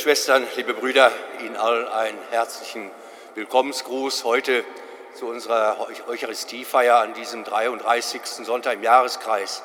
Liebe 0.00 0.12
Schwestern, 0.12 0.48
liebe 0.56 0.72
Brüder, 0.72 1.12
Ihnen 1.44 1.58
allen 1.58 1.86
einen 1.86 2.18
herzlichen 2.30 2.90
Willkommensgruß 3.34 4.24
heute 4.24 4.64
zu 5.12 5.26
unserer 5.26 5.76
Eucharistiefeier 6.08 7.00
an 7.00 7.12
diesem 7.12 7.44
33. 7.44 8.22
Sonntag 8.24 8.76
im 8.76 8.82
Jahreskreis. 8.82 9.62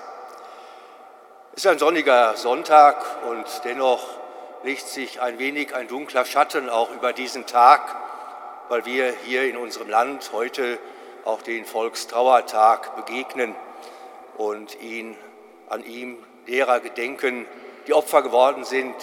Es 1.53 1.63
ist 1.63 1.67
ein 1.67 1.79
sonniger 1.79 2.35
Sonntag 2.35 3.01
und 3.29 3.45
dennoch 3.63 4.05
legt 4.63 4.85
sich 4.85 5.21
ein 5.21 5.39
wenig 5.39 5.73
ein 5.73 5.87
dunkler 5.87 6.25
Schatten 6.25 6.69
auch 6.69 6.93
über 6.93 7.13
diesen 7.13 7.45
Tag, 7.45 7.95
weil 8.67 8.85
wir 8.85 9.13
hier 9.23 9.43
in 9.43 9.55
unserem 9.55 9.89
Land 9.89 10.31
heute 10.33 10.79
auch 11.23 11.43
den 11.43 11.63
Volkstrauertag 11.63 12.97
begegnen 12.97 13.55
und 14.35 14.81
ihn 14.81 15.15
an 15.69 15.85
ihm 15.85 16.17
derer 16.49 16.81
gedenken, 16.81 17.47
die 17.87 17.93
Opfer 17.93 18.21
geworden 18.21 18.65
sind 18.65 18.95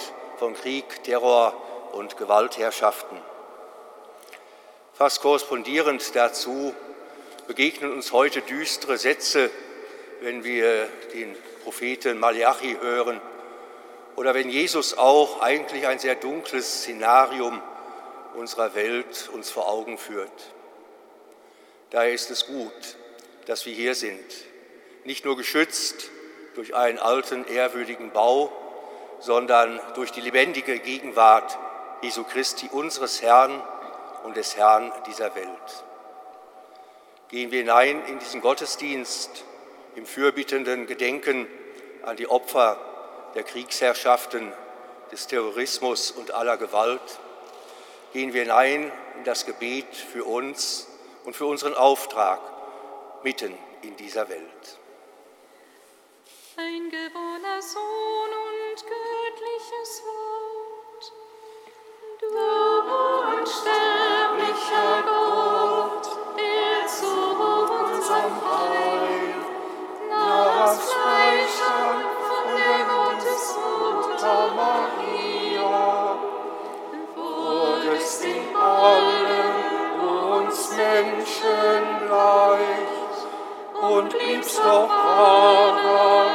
von 0.43 0.55
Krieg, 0.55 1.05
Terror 1.05 1.55
und 1.93 2.17
Gewaltherrschaften. 2.17 3.17
Fast 4.93 5.23
korrespondierend 5.23 6.17
dazu 6.17 6.75
begegnen 7.47 7.93
uns 7.93 8.11
heute 8.11 8.41
düstere 8.43 8.98
Sätze, 8.98 9.53
wenn 10.20 10.43
wir 10.43 10.89
den 11.15 11.37
Propheten 11.63 12.19
Malachi 12.19 12.77
hören 12.81 13.20
oder 14.17 14.35
wenn 14.35 14.51
Jesus 14.51 14.98
auch 14.98 15.41
eigentlich 15.42 15.86
ein 15.86 16.01
sehr 16.01 16.17
dunkles 16.17 16.80
Szenarium 16.80 17.63
unserer 18.35 18.74
Welt 18.74 19.30
uns 19.33 19.48
vor 19.48 19.69
Augen 19.69 19.97
führt. 19.97 20.51
Daher 21.91 22.13
ist 22.13 22.33
es 22.33 22.48
gut, 22.48 22.97
dass 23.47 23.64
wir 23.64 23.74
hier 23.74 23.95
sind, 23.95 24.24
nicht 25.05 25.24
nur 25.24 25.36
geschützt 25.36 26.11
durch 26.57 26.74
einen 26.74 26.98
alten, 26.98 27.47
ehrwürdigen 27.47 28.11
Bau, 28.11 28.51
sondern 29.23 29.81
durch 29.95 30.11
die 30.11 30.21
lebendige 30.21 30.81
Gegenwart 30.81 31.57
Jesu 32.03 32.25
Christi, 32.25 32.69
unseres 32.73 33.23
Herrn 33.23 33.63
und 34.25 34.37
des 34.37 34.57
Herrn 34.57 34.93
dieser 35.07 35.35
Welt. 35.37 35.85
Gehen 37.29 37.53
wir 37.53 37.61
hinein 37.61 38.05
in 38.07 38.19
diesen 38.19 38.41
Gottesdienst 38.41 39.45
im 39.95 40.07
fürbittenden 40.07 40.87
Gedenken 40.87 41.47
an 42.03 42.17
die 42.17 42.29
Opfer 42.29 42.79
der 43.35 43.45
Kriegsherrschaften, 43.45 44.53
des 45.13 45.27
Terrorismus 45.27 46.11
und 46.11 46.33
aller 46.33 46.57
Gewalt, 46.57 47.21
gehen 48.13 48.33
wir 48.33 48.43
hinein 48.43 48.91
in 49.19 49.25
das 49.25 49.47
Gebet 49.47 49.95
für 49.95 50.25
uns 50.25 50.89
und 51.25 51.37
für 51.37 51.47
unseren 51.47 51.75
Auftrag 51.75 52.41
mitten 53.23 53.57
in 53.83 53.95
dieser 53.97 54.29
Welt. 54.29 54.82
Menschen 80.77 82.06
gleich 82.06 83.90
und 83.90 84.08
bliebst 84.08 84.58
doch 84.58 84.89
wahrer 84.89 86.32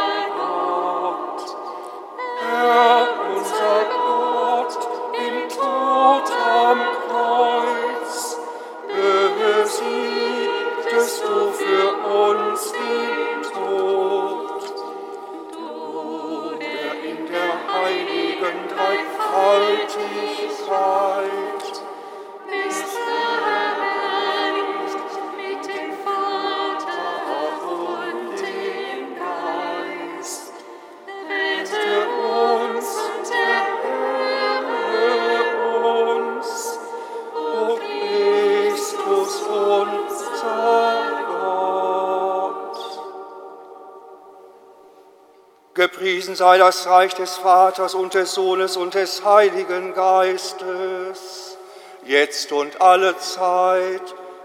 Gepriesen 46.27 46.45
sei 46.45 46.57
das 46.57 46.85
Reich 46.87 47.13
des 47.13 47.37
Vaters 47.37 47.95
und 47.95 48.13
des 48.13 48.33
Sohnes 48.33 48.75
und 48.75 48.95
des 48.95 49.23
Heiligen 49.23 49.93
Geistes, 49.93 51.57
jetzt 52.03 52.51
und 52.51 52.81
alle 52.81 53.17
Zeit 53.17 54.01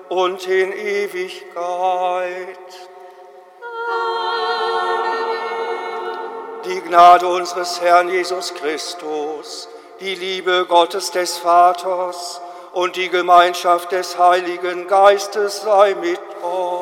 und 0.09 0.47
in 0.47 0.72
Ewigkeit. 0.72 1.48
Die 6.67 6.81
Gnade 6.82 7.26
unseres 7.26 7.81
Herrn 7.81 8.08
Jesus 8.11 8.55
Christus, 8.55 9.69
die 9.99 10.14
Liebe 10.14 10.67
Gottes 10.69 11.11
des 11.11 11.38
Vaters 11.38 12.40
und 12.75 12.94
die 12.94 13.08
Gemeinschaft 13.08 13.90
des 13.90 14.17
Heiligen 14.20 14.87
Geistes 14.87 15.62
sei 15.62 15.96
mit 16.00 16.20
euch. 16.44 16.81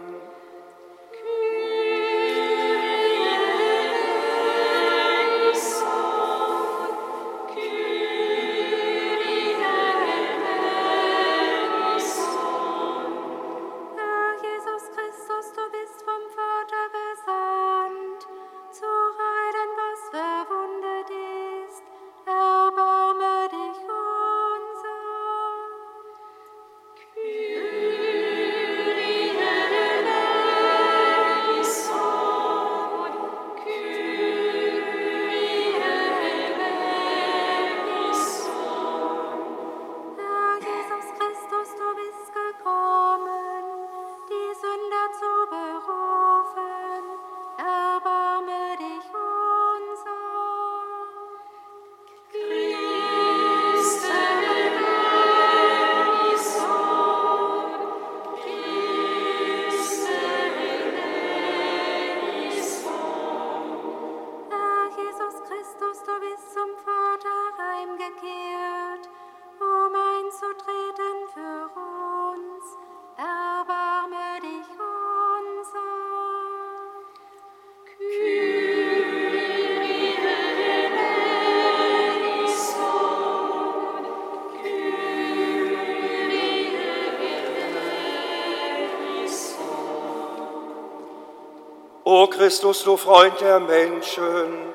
Christus, 92.51 92.83
du 92.83 92.97
Freund 92.97 93.39
der 93.39 93.61
Menschen, 93.61 94.73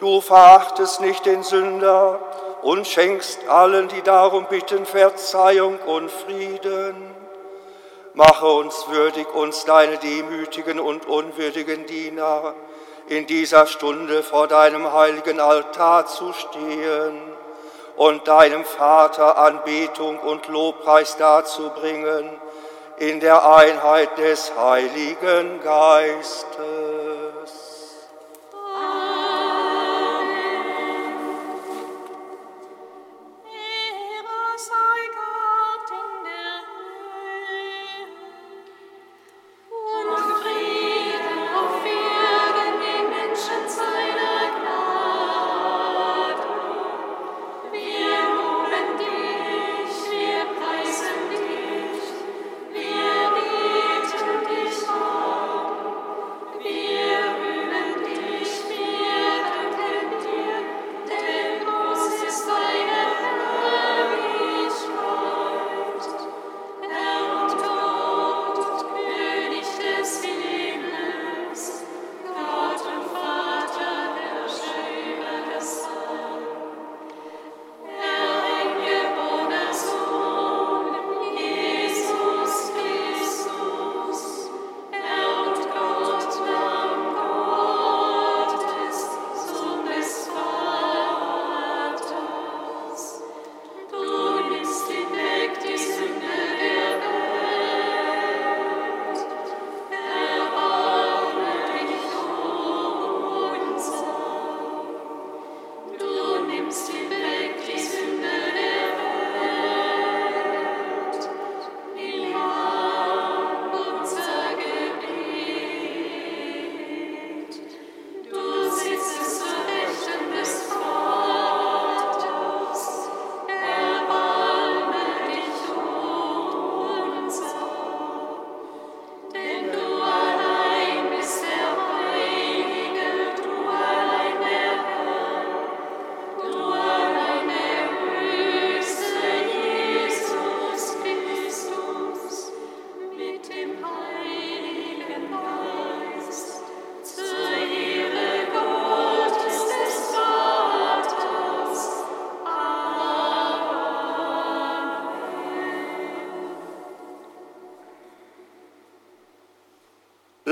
du 0.00 0.20
verachtest 0.20 1.00
nicht 1.00 1.24
den 1.24 1.42
Sünder 1.42 2.20
und 2.60 2.86
schenkst 2.86 3.48
allen, 3.48 3.88
die 3.88 4.02
darum 4.02 4.44
bitten, 4.44 4.84
Verzeihung 4.84 5.78
und 5.86 6.10
Frieden. 6.10 6.94
Mache 8.12 8.46
uns 8.46 8.86
würdig, 8.88 9.34
uns 9.34 9.64
deine 9.64 9.96
demütigen 9.96 10.78
und 10.78 11.06
unwürdigen 11.06 11.86
Diener 11.86 12.52
in 13.08 13.26
dieser 13.26 13.66
Stunde 13.66 14.22
vor 14.22 14.46
deinem 14.46 14.92
heiligen 14.92 15.40
Altar 15.40 16.04
zu 16.04 16.34
stehen 16.34 17.18
und 17.96 18.28
deinem 18.28 18.66
Vater 18.66 19.38
Anbetung 19.38 20.18
und 20.18 20.48
Lobpreis 20.48 21.16
darzubringen 21.16 22.28
in 22.98 23.20
der 23.20 23.46
Einheit 23.46 24.16
des 24.18 24.52
Heiligen 24.56 25.62
Geistes. 25.62 27.05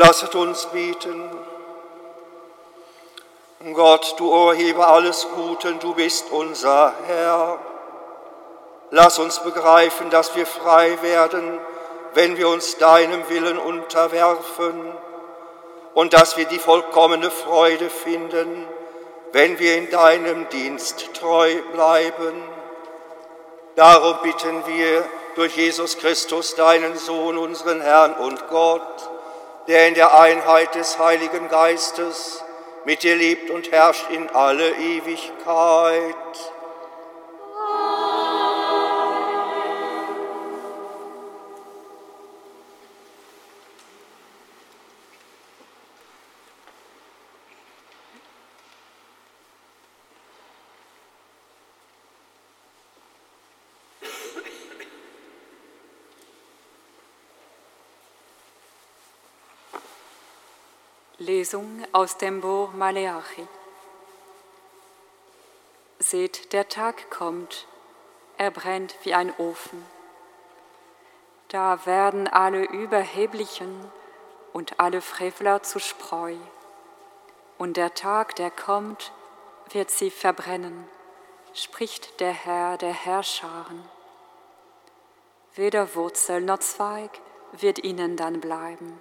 Lasset 0.06 0.34
uns 0.34 0.66
beten. 0.66 1.30
Gott, 3.72 4.16
du 4.18 4.30
Urheber 4.30 4.88
alles 4.88 5.26
Guten, 5.34 5.78
du 5.78 5.94
bist 5.94 6.26
unser 6.30 6.92
Herr. 7.06 7.58
Lass 8.90 9.18
uns 9.18 9.38
begreifen, 9.38 10.10
dass 10.10 10.36
wir 10.36 10.46
frei 10.46 11.00
werden, 11.00 11.58
wenn 12.12 12.36
wir 12.36 12.48
uns 12.50 12.76
deinem 12.76 13.26
Willen 13.30 13.58
unterwerfen 13.58 14.92
und 15.94 16.12
dass 16.12 16.36
wir 16.36 16.44
die 16.44 16.58
vollkommene 16.58 17.30
Freude 17.30 17.88
finden, 17.88 18.68
wenn 19.32 19.58
wir 19.58 19.78
in 19.78 19.88
deinem 19.88 20.50
Dienst 20.50 21.14
treu 21.14 21.62
bleiben. 21.72 22.42
Darum 23.74 24.18
bitten 24.22 24.66
wir 24.66 25.02
durch 25.34 25.56
Jesus 25.56 25.96
Christus, 25.96 26.56
deinen 26.56 26.98
Sohn, 26.98 27.38
unseren 27.38 27.80
Herrn 27.80 28.12
und 28.12 28.48
Gott, 28.48 29.08
der 29.66 29.88
in 29.88 29.94
der 29.94 30.18
Einheit 30.18 30.74
des 30.74 30.98
Heiligen 30.98 31.48
Geistes 31.48 32.44
mit 32.84 33.02
dir 33.02 33.16
lebt 33.16 33.50
und 33.50 33.72
herrscht 33.72 34.10
in 34.10 34.28
alle 34.30 34.72
Ewigkeit. 34.72 36.14
Lesung 61.44 61.84
aus 61.92 62.16
dem 62.16 62.40
Buch 62.40 62.72
Maleachi. 62.72 63.46
Seht, 65.98 66.54
der 66.54 66.70
Tag 66.70 67.10
kommt, 67.10 67.66
er 68.38 68.50
brennt 68.50 68.94
wie 69.02 69.12
ein 69.12 69.30
Ofen. 69.36 69.84
Da 71.48 71.84
werden 71.84 72.28
alle 72.28 72.64
Überheblichen 72.64 73.92
und 74.54 74.80
alle 74.80 75.02
Frevler 75.02 75.62
zu 75.62 75.80
Spreu. 75.80 76.34
Und 77.58 77.76
der 77.76 77.92
Tag, 77.92 78.36
der 78.36 78.50
kommt, 78.50 79.12
wird 79.68 79.90
sie 79.90 80.10
verbrennen, 80.10 80.88
spricht 81.52 82.20
der 82.20 82.32
Herr 82.32 82.78
der 82.78 82.94
Herrscharen. 82.94 83.86
Weder 85.56 85.94
Wurzel 85.94 86.40
noch 86.40 86.60
Zweig 86.60 87.10
wird 87.52 87.84
ihnen 87.84 88.16
dann 88.16 88.40
bleiben. 88.40 88.98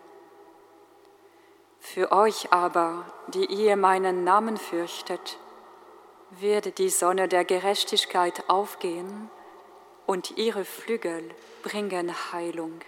Für 1.86 2.12
euch 2.12 2.52
aber, 2.52 3.06
die 3.28 3.46
ihr 3.46 3.76
meinen 3.76 4.24
Namen 4.24 4.58
fürchtet, 4.58 5.38
wird 6.32 6.80
die 6.80 6.90
Sonne 6.90 7.28
der 7.28 7.46
Gerechtigkeit 7.46 8.50
aufgehen 8.50 9.30
und 10.08 10.36
ihre 10.38 10.66
Flügel 10.66 11.30
bringen 11.62 12.12
Heilung. 12.32 12.80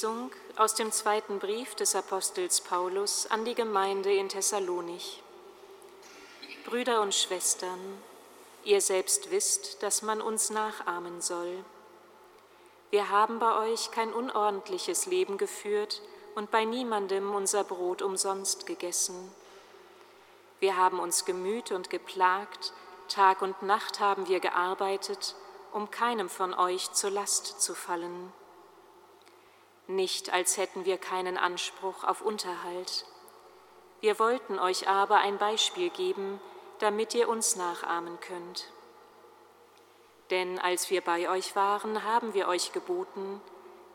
Lesung 0.00 0.30
aus 0.56 0.74
dem 0.74 0.92
zweiten 0.92 1.40
Brief 1.40 1.74
des 1.74 1.94
Apostels 1.94 2.62
Paulus 2.62 3.26
an 3.26 3.44
die 3.44 3.54
Gemeinde 3.54 4.10
in 4.10 4.30
Thessalonich. 4.30 5.22
Brüder 6.64 7.02
und 7.02 7.14
Schwestern, 7.14 7.78
ihr 8.64 8.80
selbst 8.80 9.30
wisst, 9.30 9.82
dass 9.82 10.00
man 10.00 10.22
uns 10.22 10.48
nachahmen 10.48 11.20
soll. 11.20 11.62
Wir 12.88 13.10
haben 13.10 13.40
bei 13.40 13.70
euch 13.70 13.90
kein 13.90 14.10
unordentliches 14.10 15.04
Leben 15.04 15.36
geführt 15.36 16.00
und 16.34 16.50
bei 16.50 16.64
niemandem 16.64 17.34
unser 17.34 17.62
Brot 17.62 18.00
umsonst 18.00 18.64
gegessen. 18.64 19.30
Wir 20.60 20.78
haben 20.78 20.98
uns 20.98 21.26
gemüht 21.26 21.72
und 21.72 21.90
geplagt, 21.90 22.72
Tag 23.08 23.42
und 23.42 23.60
Nacht 23.60 24.00
haben 24.00 24.28
wir 24.28 24.40
gearbeitet, 24.40 25.34
um 25.72 25.90
keinem 25.90 26.30
von 26.30 26.54
euch 26.54 26.90
zur 26.92 27.10
Last 27.10 27.60
zu 27.60 27.74
fallen 27.74 28.32
nicht 29.96 30.32
als 30.32 30.56
hätten 30.56 30.84
wir 30.84 30.98
keinen 30.98 31.36
Anspruch 31.36 32.04
auf 32.04 32.22
Unterhalt. 32.22 33.04
Wir 34.00 34.18
wollten 34.18 34.58
euch 34.58 34.88
aber 34.88 35.16
ein 35.16 35.38
Beispiel 35.38 35.90
geben, 35.90 36.40
damit 36.78 37.14
ihr 37.14 37.28
uns 37.28 37.56
nachahmen 37.56 38.18
könnt. 38.20 38.68
Denn 40.30 40.58
als 40.58 40.90
wir 40.90 41.00
bei 41.00 41.28
euch 41.28 41.56
waren, 41.56 42.04
haben 42.04 42.34
wir 42.34 42.48
euch 42.48 42.72
geboten, 42.72 43.40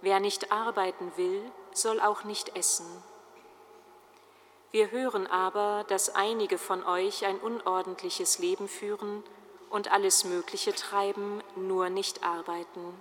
wer 0.02 0.20
nicht 0.20 0.52
arbeiten 0.52 1.12
will, 1.16 1.42
soll 1.74 2.00
auch 2.00 2.24
nicht 2.24 2.56
essen. 2.56 2.86
Wir 4.72 4.92
hören 4.92 5.26
aber, 5.26 5.86
dass 5.88 6.14
einige 6.14 6.58
von 6.58 6.84
euch 6.84 7.26
ein 7.26 7.40
unordentliches 7.40 8.40
Leben 8.40 8.68
führen 8.68 9.24
und 9.70 9.92
alles 9.92 10.26
Mögliche 10.26 10.74
treiben, 10.74 11.42
nur 11.56 11.90
nicht 11.90 12.24
arbeiten. 12.24 12.94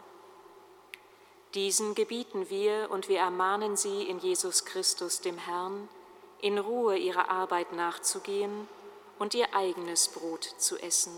Diesen 1.55 1.95
gebieten 1.95 2.51
wir 2.51 2.91
und 2.91 3.09
wir 3.09 3.21
ermahnen 3.21 3.77
sie 3.77 4.03
in 4.03 4.19
Jesus 4.19 4.65
Christus, 4.65 5.21
dem 5.21 5.39
Herrn, 5.39 5.89
in 6.41 6.59
Ruhe 6.59 6.97
ihrer 6.97 7.31
Arbeit 7.31 7.73
nachzugehen 7.73 8.69
und 9.21 9.35
ihr 9.35 9.55
eigenes 9.55 10.09
Brot 10.09 10.45
zu 10.59 10.77
essen. 10.79 11.15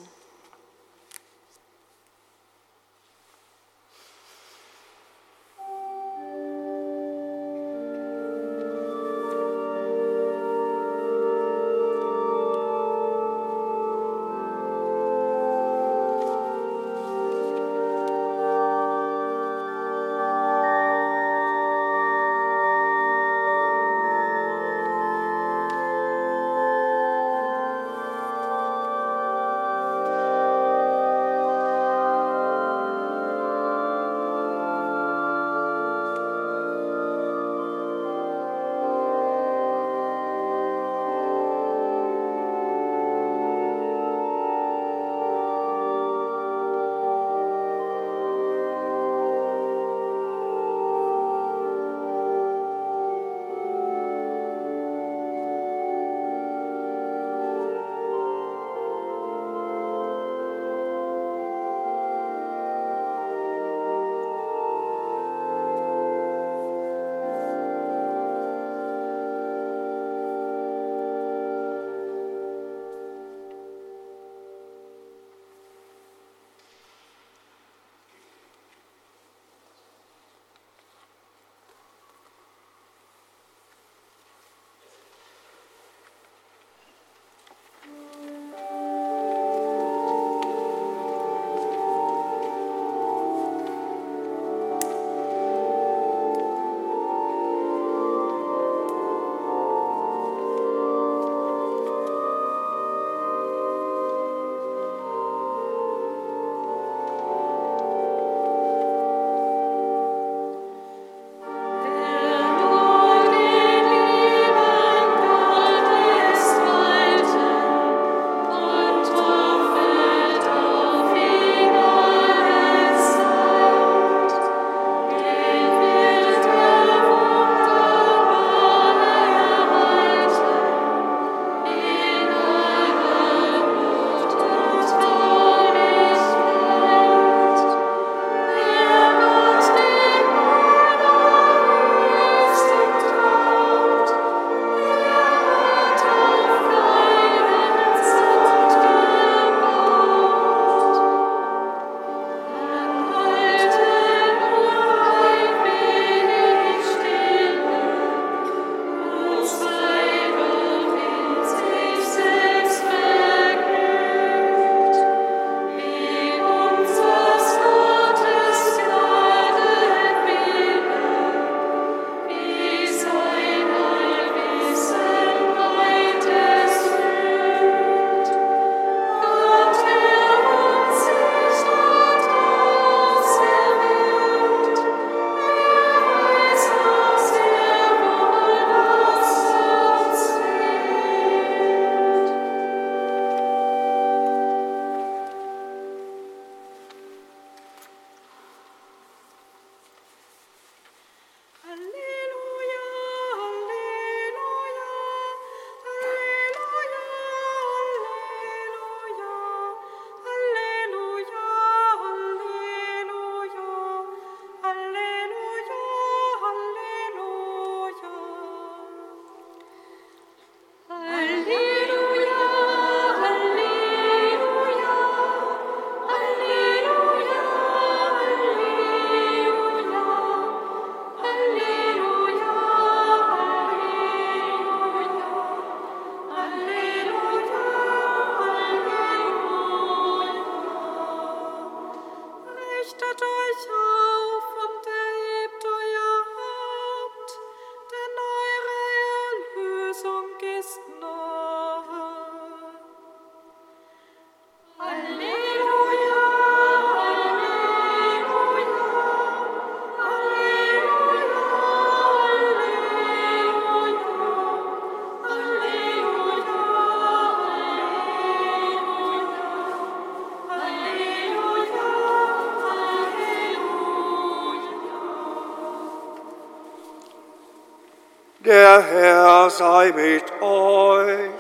Sei 279.51 279.93
mit 279.93 280.25
euch. 280.43 281.31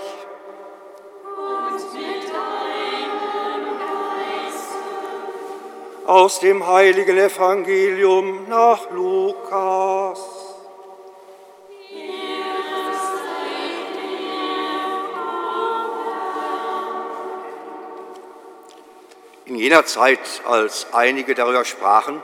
Und 1.37 1.93
mit 1.93 2.29
deinem 2.33 3.79
Geist. 3.79 4.75
Aus 6.07 6.41
dem 6.41 6.67
heiligen 6.67 7.19
Evangelium 7.19 8.49
nach 8.49 8.91
Lukas. 8.91 10.21
In 19.47 19.57
jener 19.57 19.85
Zeit, 19.85 20.43
als 20.47 20.87
einige 20.93 21.35
darüber 21.35 21.65
sprachen, 21.65 22.23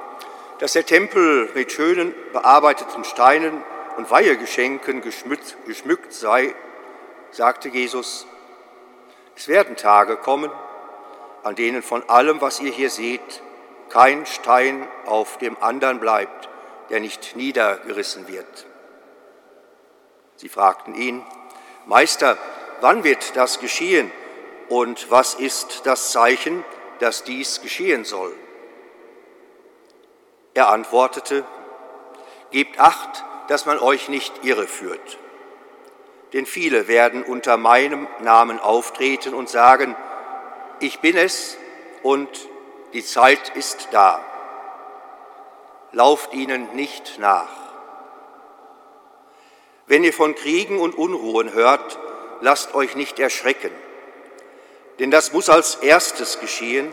dass 0.59 0.75
der 0.75 0.87
Tempel 0.87 1.51
mit 1.55 1.73
schönen 1.73 2.15
bearbeiteten 2.33 3.05
Steinen 3.05 3.65
und 3.97 4.11
Weihegeschenken 4.11 5.01
geschmückt, 5.01 5.57
geschmückt 5.67 6.13
sei, 6.13 6.55
sagte 7.31 7.69
Jesus, 7.69 8.27
es 9.37 9.49
werden 9.49 9.77
Tage 9.77 10.17
kommen, 10.17 10.51
an 11.43 11.55
denen 11.55 11.83
von 11.83 12.09
allem, 12.09 12.41
was 12.41 12.61
ihr 12.61 12.71
hier 12.71 12.91
seht, 12.91 13.43
kein 13.89 14.27
Stein 14.27 14.87
auf 15.07 15.39
dem 15.39 15.61
anderen 15.63 16.01
bleibt, 16.01 16.49
der 16.91 17.01
nicht 17.01 17.37
niedergerissen 17.37 18.29
wird. 18.29 18.67
Sie 20.37 20.49
fragten 20.49 20.95
ihn, 20.95 21.25
Meister, 21.87 22.39
wann 22.81 23.05
wird 23.05 23.37
das 23.37 23.61
geschehen 23.61 24.11
und 24.69 25.11
was 25.11 25.35
ist 25.35 25.83
das 25.85 26.13
Zeichen, 26.13 26.65
dass 27.01 27.25
dies 27.25 27.61
geschehen 27.61 28.05
soll? 28.05 28.35
Er 30.55 30.69
antwortete, 30.69 31.45
Gebt 32.53 32.79
acht, 32.79 33.25
dass 33.53 33.67
man 33.67 33.79
euch 33.81 34.09
nicht 34.09 34.47
irreführt. 34.47 35.19
Denn 36.33 36.47
viele 36.47 36.89
werden 36.89 37.23
unter 37.23 37.59
meinem 37.59 38.09
Namen 38.21 38.59
auftreten 38.59 39.35
und 39.35 39.51
sagen, 39.51 39.95
ich 40.81 41.01
bin 41.01 41.19
es 41.19 41.59
und 42.03 42.31
die 42.95 43.05
Zeit 43.05 43.51
ist 43.55 43.89
da. 43.91 44.25
Lauft 45.93 46.33
ihnen 46.33 46.75
nicht 46.75 47.19
nach. 47.19 47.51
Wenn 49.87 50.03
ihr 50.03 50.15
von 50.15 50.35
Kriegen 50.35 50.81
und 50.81 50.97
Unruhen 50.97 51.53
hört, 51.53 51.99
lasst 52.41 52.75
euch 52.75 52.97
nicht 52.97 53.19
erschrecken, 53.19 53.71
denn 54.99 55.11
das 55.11 55.35
muss 55.35 55.51
als 55.51 55.75
erstes 55.75 56.41
geschehen, 56.41 56.91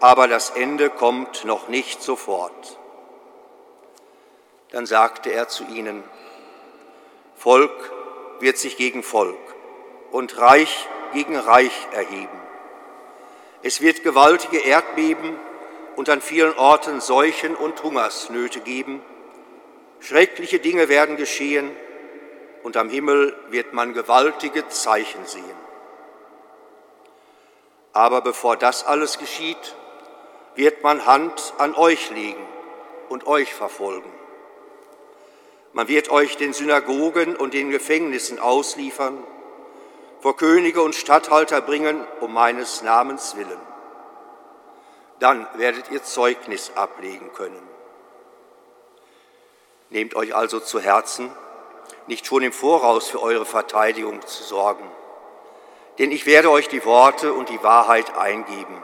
aber 0.00 0.26
das 0.26 0.48
Ende 0.48 0.88
kommt 0.88 1.44
noch 1.44 1.68
nicht 1.68 2.02
sofort. 2.02 2.79
Dann 4.70 4.86
sagte 4.86 5.30
er 5.30 5.48
zu 5.48 5.64
ihnen, 5.64 6.02
Volk 7.36 7.92
wird 8.40 8.58
sich 8.58 8.76
gegen 8.76 9.02
Volk 9.02 9.38
und 10.10 10.38
Reich 10.38 10.88
gegen 11.12 11.36
Reich 11.36 11.88
erheben. 11.92 12.40
Es 13.62 13.80
wird 13.80 14.02
gewaltige 14.02 14.58
Erdbeben 14.58 15.38
und 15.96 16.08
an 16.08 16.20
vielen 16.20 16.56
Orten 16.56 17.00
Seuchen 17.00 17.54
und 17.54 17.82
Hungersnöte 17.82 18.60
geben. 18.60 19.02
Schreckliche 20.00 20.60
Dinge 20.60 20.88
werden 20.88 21.16
geschehen 21.16 21.70
und 22.62 22.76
am 22.76 22.88
Himmel 22.88 23.36
wird 23.50 23.72
man 23.72 23.92
gewaltige 23.92 24.68
Zeichen 24.68 25.26
sehen. 25.26 25.44
Aber 27.92 28.22
bevor 28.22 28.56
das 28.56 28.84
alles 28.84 29.18
geschieht, 29.18 29.74
wird 30.54 30.82
man 30.82 31.06
Hand 31.06 31.54
an 31.58 31.74
euch 31.74 32.10
legen 32.10 32.46
und 33.08 33.26
euch 33.26 33.52
verfolgen. 33.52 34.10
Man 35.72 35.88
wird 35.88 36.10
euch 36.10 36.36
den 36.36 36.52
Synagogen 36.52 37.36
und 37.36 37.54
den 37.54 37.70
Gefängnissen 37.70 38.38
ausliefern, 38.38 39.22
vor 40.20 40.36
Könige 40.36 40.82
und 40.82 40.94
Statthalter 40.94 41.62
bringen 41.62 42.04
um 42.20 42.34
meines 42.34 42.82
Namens 42.82 43.36
willen. 43.36 43.60
Dann 45.18 45.46
werdet 45.54 45.90
ihr 45.90 46.02
Zeugnis 46.02 46.72
ablegen 46.74 47.32
können. 47.32 47.62
Nehmt 49.88 50.14
euch 50.14 50.34
also 50.34 50.60
zu 50.60 50.80
Herzen, 50.80 51.30
nicht 52.06 52.26
schon 52.26 52.42
im 52.42 52.52
Voraus 52.52 53.08
für 53.08 53.22
eure 53.22 53.46
Verteidigung 53.46 54.26
zu 54.26 54.42
sorgen. 54.42 54.90
Denn 55.98 56.12
ich 56.12 56.26
werde 56.26 56.50
euch 56.50 56.68
die 56.68 56.84
Worte 56.84 57.32
und 57.32 57.48
die 57.48 57.62
Wahrheit 57.62 58.16
eingeben, 58.16 58.82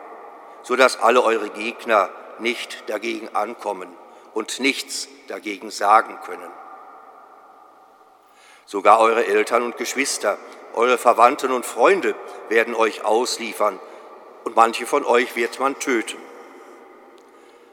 so 0.63 0.77
dass 0.77 0.99
alle 1.01 1.23
eure 1.23 1.51
Gegner 1.51 2.09
nicht 2.39 2.89
dagegen 2.89 3.35
ankommen 3.35 3.89
und 4.35 4.61
nichts 4.61 5.09
dagegen 5.29 5.71
sagen 5.71 6.19
können. 6.25 6.51
Sogar 8.67 8.99
eure 8.99 9.25
Eltern 9.25 9.63
und 9.63 9.77
Geschwister, 9.77 10.39
eure 10.75 10.99
Verwandten 10.99 11.53
und 11.53 11.65
Freunde 11.65 12.15
werden 12.49 12.75
euch 12.75 13.05
ausliefern 13.05 13.79
und 14.45 14.57
manche 14.57 14.87
von 14.87 15.05
euch 15.05 15.37
wird 15.37 15.59
man 15.61 15.79
töten. 15.79 16.19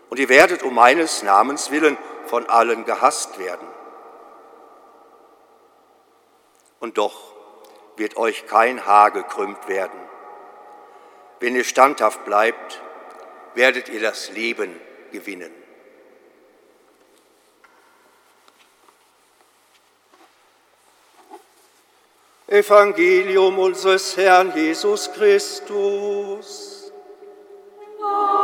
Und 0.10 0.20
ihr 0.20 0.30
werdet 0.30 0.62
um 0.62 0.76
meines 0.76 1.24
Namens 1.24 1.72
willen 1.72 1.98
von 2.28 2.48
allen 2.48 2.86
gehasst 2.86 3.40
werden. 3.40 3.68
Und 6.80 6.98
doch 7.00 7.34
wird 7.96 8.18
euch 8.18 8.46
kein 8.46 8.86
Haar 8.86 9.12
gekrümmt 9.12 9.68
werden. 9.68 10.00
Wenn 11.40 11.56
ihr 11.56 11.64
standhaft 11.64 12.24
bleibt, 12.26 12.82
werdet 13.56 13.90
ihr 13.90 14.02
das 14.02 14.32
Leben 14.32 14.80
gewinnen. 15.12 15.63
Evangelium 22.48 23.58
unseres 23.58 24.18
Herrn 24.18 24.52
Jesus 24.54 25.10
Christus. 25.14 26.92
Lob 28.00 28.43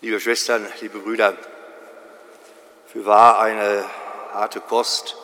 Liebe 0.00 0.20
Schwestern, 0.20 0.64
liebe 0.80 1.00
Brüder, 1.00 1.36
für 2.86 3.04
wahr 3.04 3.40
eine 3.40 3.84
harte 4.32 4.60
Kost 4.60 5.16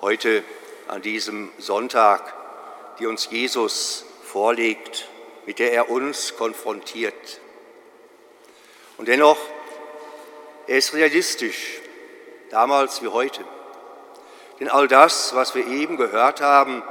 heute 0.00 0.42
an 0.88 1.02
diesem 1.02 1.52
Sonntag, 1.58 2.34
die 2.98 3.06
uns 3.06 3.30
Jesus 3.30 4.04
vorlegt, 4.24 5.06
mit 5.46 5.60
der 5.60 5.72
er 5.72 5.88
uns 5.88 6.34
konfrontiert. 6.36 7.14
Und 8.96 9.06
dennoch, 9.06 9.38
er 10.66 10.78
ist 10.78 10.94
realistisch, 10.94 11.78
damals 12.50 13.00
wie 13.02 13.08
heute. 13.08 13.44
Denn 14.58 14.68
all 14.68 14.88
das, 14.88 15.32
was 15.36 15.54
wir 15.54 15.64
eben 15.64 15.96
gehört 15.96 16.40
haben, 16.40 16.82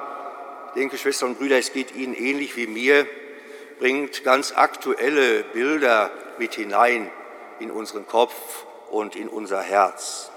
denke 0.75 0.97
Schwestern 0.97 1.31
und 1.31 1.39
Brüder, 1.39 1.57
es 1.57 1.73
geht 1.73 1.93
Ihnen 1.93 2.13
ähnlich 2.13 2.55
wie 2.55 2.67
mir, 2.67 3.05
bringt 3.79 4.23
ganz 4.23 4.53
aktuelle 4.53 5.43
Bilder 5.43 6.09
mit 6.39 6.55
hinein 6.55 7.09
in 7.59 7.71
unseren 7.71 8.07
Kopf 8.07 8.33
und 8.89 9.15
in 9.15 9.27
unser 9.27 9.61
Herz. 9.61 10.31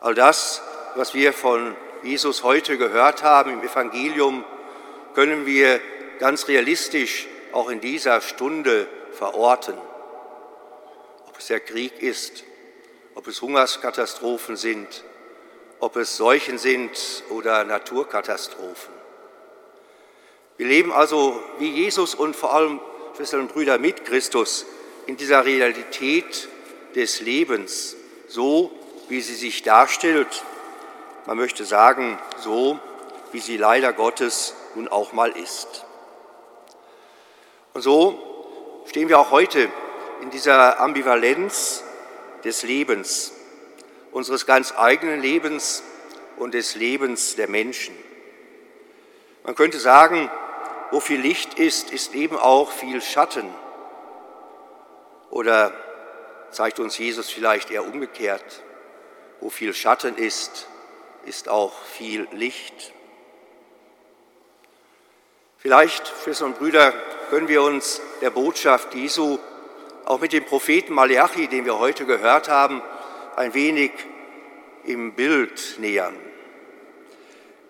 All 0.00 0.14
das, 0.14 0.62
was 0.94 1.14
wir 1.14 1.32
von 1.32 1.76
Jesus 2.02 2.42
heute 2.42 2.76
gehört 2.76 3.22
haben 3.22 3.52
im 3.52 3.62
Evangelium, 3.62 4.44
können 5.14 5.46
wir 5.46 5.80
ganz 6.18 6.48
realistisch 6.48 7.26
auch 7.52 7.70
in 7.70 7.80
dieser 7.80 8.20
Stunde 8.20 8.86
verorten. 9.12 9.76
Ob 11.28 11.38
es 11.38 11.46
der 11.46 11.60
Krieg 11.60 12.02
ist, 12.02 12.44
ob 13.14 13.26
es 13.28 13.40
Hungerskatastrophen 13.40 14.56
sind, 14.56 15.04
ob 15.80 15.96
es 15.96 16.16
Seuchen 16.16 16.58
sind 16.58 17.24
oder 17.30 17.64
Naturkatastrophen. 17.64 18.92
Wir 20.56 20.66
leben 20.66 20.92
also 20.92 21.42
wie 21.58 21.70
Jesus 21.70 22.14
und 22.14 22.36
vor 22.36 22.54
allem, 22.54 22.80
Schwestern 23.16 23.42
und 23.42 23.52
Brüder, 23.52 23.78
mit 23.78 24.04
Christus 24.04 24.66
in 25.06 25.16
dieser 25.16 25.44
Realität 25.44 26.48
des 26.96 27.20
Lebens, 27.20 27.94
so 28.26 28.72
wie 29.08 29.20
sie 29.20 29.36
sich 29.36 29.62
darstellt. 29.62 30.42
Man 31.26 31.36
möchte 31.36 31.64
sagen, 31.64 32.18
so 32.38 32.80
wie 33.30 33.38
sie 33.38 33.56
leider 33.56 33.92
Gottes 33.92 34.54
nun 34.74 34.88
auch 34.88 35.12
mal 35.12 35.30
ist. 35.30 35.84
Und 37.72 37.82
so 37.82 38.82
stehen 38.86 39.08
wir 39.08 39.20
auch 39.20 39.30
heute 39.30 39.68
in 40.20 40.30
dieser 40.30 40.80
Ambivalenz 40.80 41.84
des 42.42 42.64
Lebens, 42.64 43.32
unseres 44.10 44.44
ganz 44.44 44.74
eigenen 44.76 45.20
Lebens 45.20 45.84
und 46.36 46.52
des 46.52 46.74
Lebens 46.74 47.36
der 47.36 47.48
Menschen. 47.48 47.94
Man 49.44 49.54
könnte 49.54 49.78
sagen, 49.78 50.30
wo 50.94 51.00
viel 51.00 51.20
Licht 51.20 51.54
ist, 51.54 51.90
ist 51.90 52.14
eben 52.14 52.38
auch 52.38 52.70
viel 52.70 53.02
Schatten. 53.02 53.52
Oder 55.28 55.72
zeigt 56.52 56.78
uns 56.78 56.96
Jesus 56.96 57.28
vielleicht 57.30 57.72
eher 57.72 57.84
umgekehrt, 57.84 58.62
wo 59.40 59.50
viel 59.50 59.74
Schatten 59.74 60.16
ist, 60.16 60.68
ist 61.26 61.48
auch 61.48 61.72
viel 61.82 62.28
Licht. 62.30 62.92
Vielleicht, 65.58 66.12
Schwestern 66.22 66.52
und 66.52 66.58
Brüder, 66.60 66.92
können 67.28 67.48
wir 67.48 67.64
uns 67.64 68.00
der 68.20 68.30
Botschaft 68.30 68.94
Jesu 68.94 69.40
auch 70.04 70.20
mit 70.20 70.32
dem 70.32 70.44
Propheten 70.44 70.94
Malachi, 70.94 71.48
den 71.48 71.64
wir 71.64 71.80
heute 71.80 72.06
gehört 72.06 72.48
haben, 72.48 72.80
ein 73.34 73.52
wenig 73.52 73.90
im 74.84 75.14
Bild 75.14 75.74
nähern. 75.78 76.14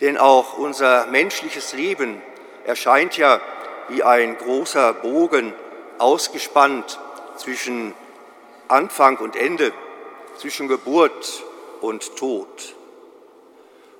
Denn 0.02 0.18
auch 0.18 0.58
unser 0.58 1.06
menschliches 1.06 1.72
Leben 1.72 2.20
erscheint 2.64 3.16
ja 3.16 3.40
wie 3.88 4.02
ein 4.02 4.36
großer 4.38 4.94
Bogen 4.94 5.52
ausgespannt 5.98 6.98
zwischen 7.36 7.94
Anfang 8.68 9.18
und 9.18 9.36
Ende, 9.36 9.72
zwischen 10.38 10.68
Geburt 10.68 11.44
und 11.80 12.16
Tod. 12.16 12.74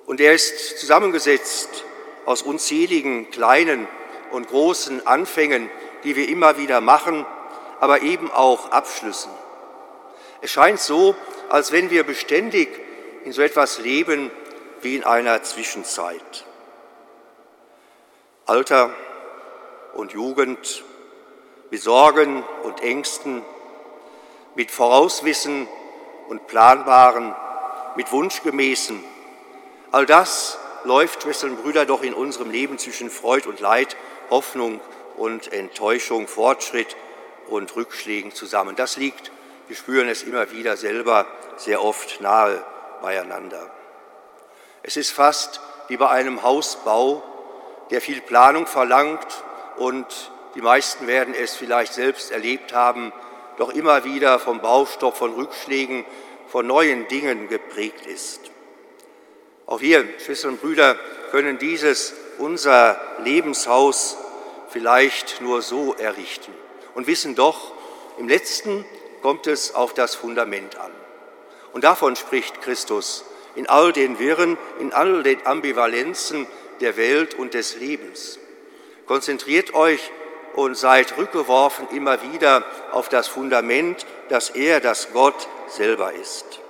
Und 0.05 0.19
er 0.19 0.33
ist 0.33 0.79
zusammengesetzt 0.79 1.83
aus 2.25 2.41
unzähligen 2.41 3.29
kleinen 3.29 3.87
und 4.31 4.47
großen 4.47 5.05
Anfängen, 5.07 5.69
die 6.03 6.15
wir 6.15 6.27
immer 6.29 6.57
wieder 6.57 6.81
machen, 6.81 7.25
aber 7.79 8.01
eben 8.01 8.31
auch 8.31 8.71
Abschlüssen. 8.71 9.31
Es 10.41 10.51
scheint 10.51 10.79
so, 10.79 11.15
als 11.49 11.71
wenn 11.71 11.89
wir 11.89 12.03
beständig 12.03 12.69
in 13.23 13.31
so 13.31 13.41
etwas 13.41 13.79
leben 13.79 14.31
wie 14.81 14.95
in 14.95 15.03
einer 15.03 15.41
Zwischenzeit. 15.43 16.45
Alter 18.47 18.93
und 19.95 20.11
Jugend, 20.11 20.83
mit 21.71 21.81
Sorgen 21.81 22.43
und 22.61 22.79
Ängsten, 22.81 23.43
mit 24.53 24.69
Vorauswissen 24.69 25.67
und 26.29 26.45
Planbaren, 26.45 27.33
mit 27.95 28.11
Wunschgemäßen. 28.11 29.03
All 29.91 30.05
das 30.05 30.59
läuft, 30.83 31.23
Schwestern 31.23 31.51
und 31.51 31.63
Brüder, 31.63 31.87
doch 31.87 32.03
in 32.03 32.13
unserem 32.13 32.51
Leben 32.51 32.77
zwischen 32.77 33.09
Freud 33.09 33.49
und 33.49 33.59
Leid, 33.61 33.97
Hoffnung 34.29 34.79
und 35.17 35.51
Enttäuschung, 35.51 36.27
Fortschritt 36.27 36.95
und 37.47 37.75
Rückschlägen 37.75 38.31
zusammen. 38.31 38.75
Das 38.75 38.97
liegt, 38.97 39.31
wir 39.67 39.75
spüren 39.75 40.07
es 40.07 40.21
immer 40.21 40.51
wieder 40.51 40.77
selber, 40.77 41.25
sehr 41.57 41.83
oft 41.83 42.21
nahe 42.21 42.63
beieinander. 43.01 43.71
Es 44.83 44.97
ist 44.97 45.09
fast 45.09 45.61
wie 45.87 45.97
bei 45.97 46.09
einem 46.09 46.43
Hausbau, 46.43 47.23
der 47.91 48.01
viel 48.01 48.21
Planung 48.21 48.67
verlangt 48.67 49.43
und 49.77 50.31
die 50.55 50.61
meisten 50.61 51.07
werden 51.07 51.33
es 51.33 51.55
vielleicht 51.55 51.93
selbst 51.93 52.31
erlebt 52.31 52.73
haben, 52.73 53.11
doch 53.57 53.69
immer 53.69 54.03
wieder 54.03 54.39
vom 54.39 54.61
Baustoff, 54.61 55.17
von 55.17 55.33
Rückschlägen, 55.33 56.05
von 56.47 56.67
neuen 56.67 57.07
Dingen 57.07 57.49
geprägt 57.49 58.05
ist. 58.05 58.39
Auch 59.65 59.81
wir, 59.81 60.05
Schwestern 60.23 60.51
und 60.51 60.61
Brüder, 60.61 60.95
können 61.31 61.57
dieses, 61.57 62.13
unser 62.37 62.99
Lebenshaus, 63.23 64.17
vielleicht 64.69 65.41
nur 65.41 65.61
so 65.61 65.93
errichten 65.93 66.53
und 66.95 67.07
wissen 67.07 67.35
doch, 67.35 67.71
im 68.17 68.27
letzten 68.27 68.85
kommt 69.21 69.47
es 69.47 69.73
auf 69.73 69.93
das 69.93 70.15
Fundament 70.15 70.77
an. 70.77 70.91
Und 71.73 71.83
davon 71.83 72.15
spricht 72.15 72.61
Christus 72.61 73.25
in 73.55 73.67
all 73.67 73.93
den 73.93 74.19
Wirren, 74.19 74.57
in 74.79 74.93
all 74.93 75.23
den 75.23 75.45
Ambivalenzen 75.45 76.45
der 76.81 76.97
Welt 76.97 77.33
und 77.33 77.53
des 77.53 77.75
Lebens. 77.77 78.39
Konzentriert 79.05 79.73
euch 79.73 80.11
und 80.55 80.77
seid 80.77 81.17
rückgeworfen 81.17 81.87
immer 81.91 82.21
wieder 82.21 82.63
auf 82.91 83.09
das 83.09 83.27
Fundament, 83.27 84.05
dass 84.29 84.49
er, 84.49 84.79
das 84.79 85.11
Gott 85.11 85.47
selber 85.67 86.13
ist. 86.13 86.61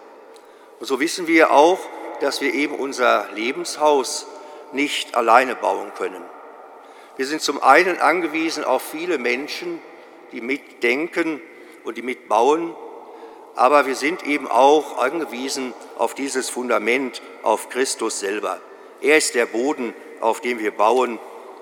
Und 0.80 0.88
so 0.88 1.00
wissen 1.00 1.28
wir 1.28 1.52
auch, 1.52 1.80
dass 2.20 2.42
wir 2.42 2.54
eben 2.54 2.76
unser 2.76 3.28
Lebenshaus 3.34 4.26
nicht 4.72 5.16
alleine 5.16 5.56
bauen 5.56 5.92
können. 5.98 6.24
Wir 7.18 7.26
sind 7.26 7.42
zum 7.42 7.62
einen 7.64 8.00
angewiesen 8.00 8.64
auf 8.64 8.82
viele 8.82 9.18
Menschen, 9.18 9.82
die 10.32 10.42
mitdenken 10.42 11.42
und 11.84 11.98
die 11.98 12.02
mitbauen, 12.02 12.76
aber 13.56 13.86
wir 13.86 13.96
sind 13.96 14.26
eben 14.26 14.48
auch 14.50 14.98
angewiesen 14.98 15.74
auf 15.98 16.14
dieses 16.14 16.50
Fundament, 16.50 17.22
auf 17.42 17.70
Christus 17.70 18.20
selber. 18.20 18.60
Er 19.06 19.18
ist 19.18 19.36
der 19.36 19.46
Boden, 19.46 19.94
auf 20.20 20.42
dem 20.42 20.58
wir 20.58 20.72
bauen 20.72 21.20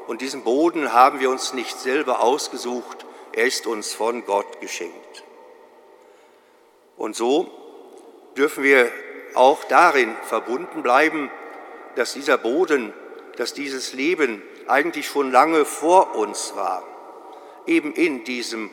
und 0.08 0.21
diesen 0.21 0.45
Boden 0.45 0.93
haben 0.93 1.19
wir 1.19 1.29
uns 1.29 1.51
nicht 1.51 1.77
selber 1.77 2.21
ausgesucht, 2.21 3.06
er 3.34 3.43
ist 3.43 3.67
uns 3.67 3.91
von 3.91 4.23
Gott 4.23 4.62
geschenkt. 4.62 5.25
Und 6.95 7.17
so 7.17 7.51
dürfen 8.38 8.63
wir 8.63 8.89
auch 9.34 9.62
darin 9.65 10.15
verbunden 10.23 10.84
bleiben, 10.84 11.29
dass 11.97 12.13
dieser 12.13 12.38
Boden, 12.38 12.93
dass 13.36 13.53
dieses 13.53 13.91
Leben 13.91 14.41
eigentlich 14.67 15.08
schon 15.08 15.29
lange 15.29 15.65
vor 15.65 16.15
uns 16.15 16.56
war, 16.56 16.88
eben 17.67 17.91
in 17.91 18.23
diesem 18.23 18.69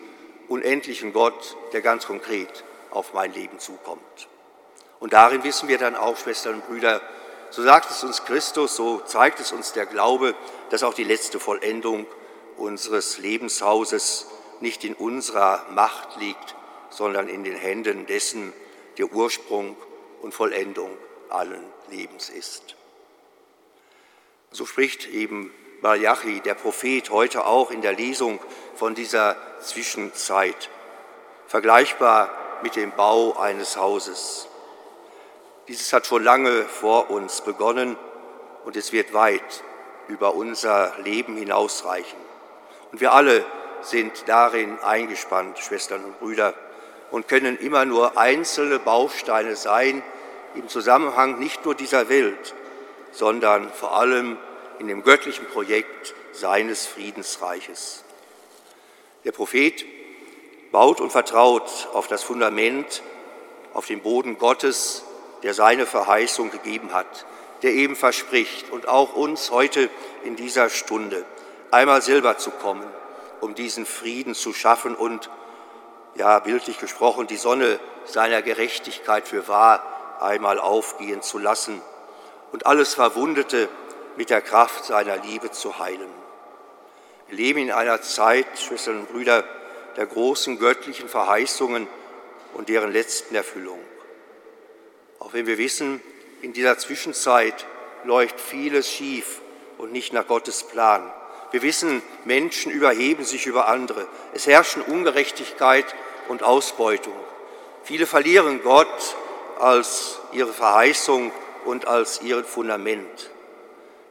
unendlichen 0.46 1.12
Gott, 1.12 1.56
der 1.72 1.80
ganz 1.80 2.06
konkret 2.06 2.62
auf 2.92 3.14
mein 3.14 3.34
Leben 3.34 3.58
zukommt. 3.58 4.28
Und 5.00 5.12
darin 5.12 5.42
wissen 5.42 5.68
wir 5.68 5.78
dann 5.78 5.96
auch, 5.96 6.16
Schwestern 6.16 6.54
und 6.54 6.68
Brüder, 6.68 7.00
so 7.50 7.62
sagt 7.62 7.90
es 7.90 8.04
uns 8.04 8.24
Christus, 8.24 8.76
so 8.76 9.00
zeigt 9.00 9.40
es 9.40 9.52
uns 9.52 9.72
der 9.72 9.86
Glaube, 9.86 10.34
dass 10.70 10.82
auch 10.82 10.94
die 10.94 11.04
letzte 11.04 11.40
Vollendung 11.40 12.06
unseres 12.56 13.18
Lebenshauses 13.18 14.26
nicht 14.60 14.84
in 14.84 14.94
unserer 14.94 15.66
Macht 15.70 16.20
liegt, 16.20 16.54
sondern 16.90 17.28
in 17.28 17.44
den 17.44 17.56
Händen 17.56 18.06
dessen, 18.06 18.52
der 18.98 19.12
Ursprung 19.12 19.76
und 20.22 20.34
Vollendung 20.34 20.90
allen 21.28 21.64
Lebens 21.90 22.28
ist. 22.28 22.76
So 24.50 24.66
spricht 24.66 25.08
eben 25.08 25.52
Malachi, 25.80 26.40
der 26.40 26.54
Prophet, 26.54 27.10
heute 27.10 27.46
auch 27.46 27.70
in 27.70 27.82
der 27.82 27.92
Lesung 27.92 28.38
von 28.74 28.94
dieser 28.94 29.36
Zwischenzeit, 29.60 30.68
vergleichbar 31.46 32.30
mit 32.62 32.76
dem 32.76 32.92
Bau 32.92 33.38
eines 33.38 33.76
Hauses. 33.76 34.49
Dieses 35.68 35.92
hat 35.92 36.06
schon 36.06 36.24
lange 36.24 36.64
vor 36.64 37.10
uns 37.10 37.42
begonnen 37.42 37.96
und 38.64 38.76
es 38.76 38.92
wird 38.92 39.12
weit 39.12 39.62
über 40.08 40.34
unser 40.34 40.94
Leben 41.04 41.36
hinausreichen. 41.36 42.18
Und 42.92 43.00
wir 43.00 43.12
alle 43.12 43.44
sind 43.82 44.24
darin 44.26 44.78
eingespannt, 44.80 45.58
Schwestern 45.58 46.04
und 46.04 46.18
Brüder, 46.18 46.54
und 47.10 47.28
können 47.28 47.58
immer 47.58 47.84
nur 47.84 48.18
einzelne 48.18 48.78
Bausteine 48.78 49.56
sein 49.56 50.02
im 50.54 50.68
Zusammenhang 50.68 51.38
nicht 51.38 51.64
nur 51.64 51.74
dieser 51.74 52.08
Welt, 52.08 52.54
sondern 53.12 53.72
vor 53.72 53.96
allem 53.96 54.36
in 54.78 54.88
dem 54.88 55.02
göttlichen 55.02 55.46
Projekt 55.46 56.14
seines 56.32 56.86
Friedensreiches. 56.86 58.04
Der 59.24 59.32
Prophet 59.32 59.84
baut 60.72 61.00
und 61.00 61.10
vertraut 61.10 61.88
auf 61.92 62.06
das 62.06 62.22
Fundament, 62.22 63.02
auf 63.74 63.86
den 63.86 64.00
Boden 64.00 64.38
Gottes, 64.38 65.04
der 65.42 65.54
seine 65.54 65.86
Verheißung 65.86 66.50
gegeben 66.50 66.92
hat, 66.92 67.26
der 67.62 67.72
eben 67.72 67.96
verspricht 67.96 68.70
und 68.70 68.88
auch 68.88 69.14
uns 69.14 69.50
heute 69.50 69.88
in 70.24 70.36
dieser 70.36 70.70
Stunde 70.70 71.24
einmal 71.70 72.02
selber 72.02 72.38
zu 72.38 72.50
kommen, 72.50 72.86
um 73.40 73.54
diesen 73.54 73.86
Frieden 73.86 74.34
zu 74.34 74.52
schaffen 74.52 74.94
und, 74.94 75.30
ja, 76.14 76.38
bildlich 76.40 76.78
gesprochen, 76.78 77.26
die 77.26 77.36
Sonne 77.36 77.78
seiner 78.04 78.42
Gerechtigkeit 78.42 79.28
für 79.28 79.48
wahr 79.48 79.82
einmal 80.20 80.58
aufgehen 80.58 81.22
zu 81.22 81.38
lassen 81.38 81.80
und 82.52 82.66
alles 82.66 82.94
Verwundete 82.94 83.68
mit 84.16 84.30
der 84.30 84.42
Kraft 84.42 84.84
seiner 84.84 85.16
Liebe 85.18 85.50
zu 85.50 85.78
heilen. 85.78 86.10
Wir 87.28 87.36
leben 87.36 87.60
in 87.60 87.72
einer 87.72 88.02
Zeit, 88.02 88.46
Schwestern 88.58 89.00
und 89.00 89.12
Brüder, 89.12 89.44
der 89.96 90.06
großen 90.06 90.58
göttlichen 90.58 91.08
Verheißungen 91.08 91.86
und 92.54 92.68
deren 92.68 92.92
letzten 92.92 93.34
Erfüllung. 93.34 93.78
Auch 95.20 95.32
wenn 95.32 95.46
wir 95.46 95.58
wissen, 95.58 96.00
in 96.42 96.52
dieser 96.52 96.76
Zwischenzeit 96.78 97.66
läuft 98.04 98.40
vieles 98.40 98.90
schief 98.90 99.40
und 99.78 99.92
nicht 99.92 100.12
nach 100.12 100.26
Gottes 100.26 100.64
Plan. 100.64 101.12
Wir 101.52 101.62
wissen, 101.62 102.02
Menschen 102.24 102.72
überheben 102.72 103.24
sich 103.24 103.46
über 103.46 103.68
andere. 103.68 104.08
Es 104.32 104.46
herrschen 104.46 104.82
Ungerechtigkeit 104.82 105.84
und 106.28 106.42
Ausbeutung. 106.42 107.14
Viele 107.84 108.06
verlieren 108.06 108.62
Gott 108.62 109.16
als 109.58 110.18
ihre 110.32 110.52
Verheißung 110.52 111.32
und 111.64 111.86
als 111.86 112.22
ihr 112.22 112.42
Fundament. 112.44 113.30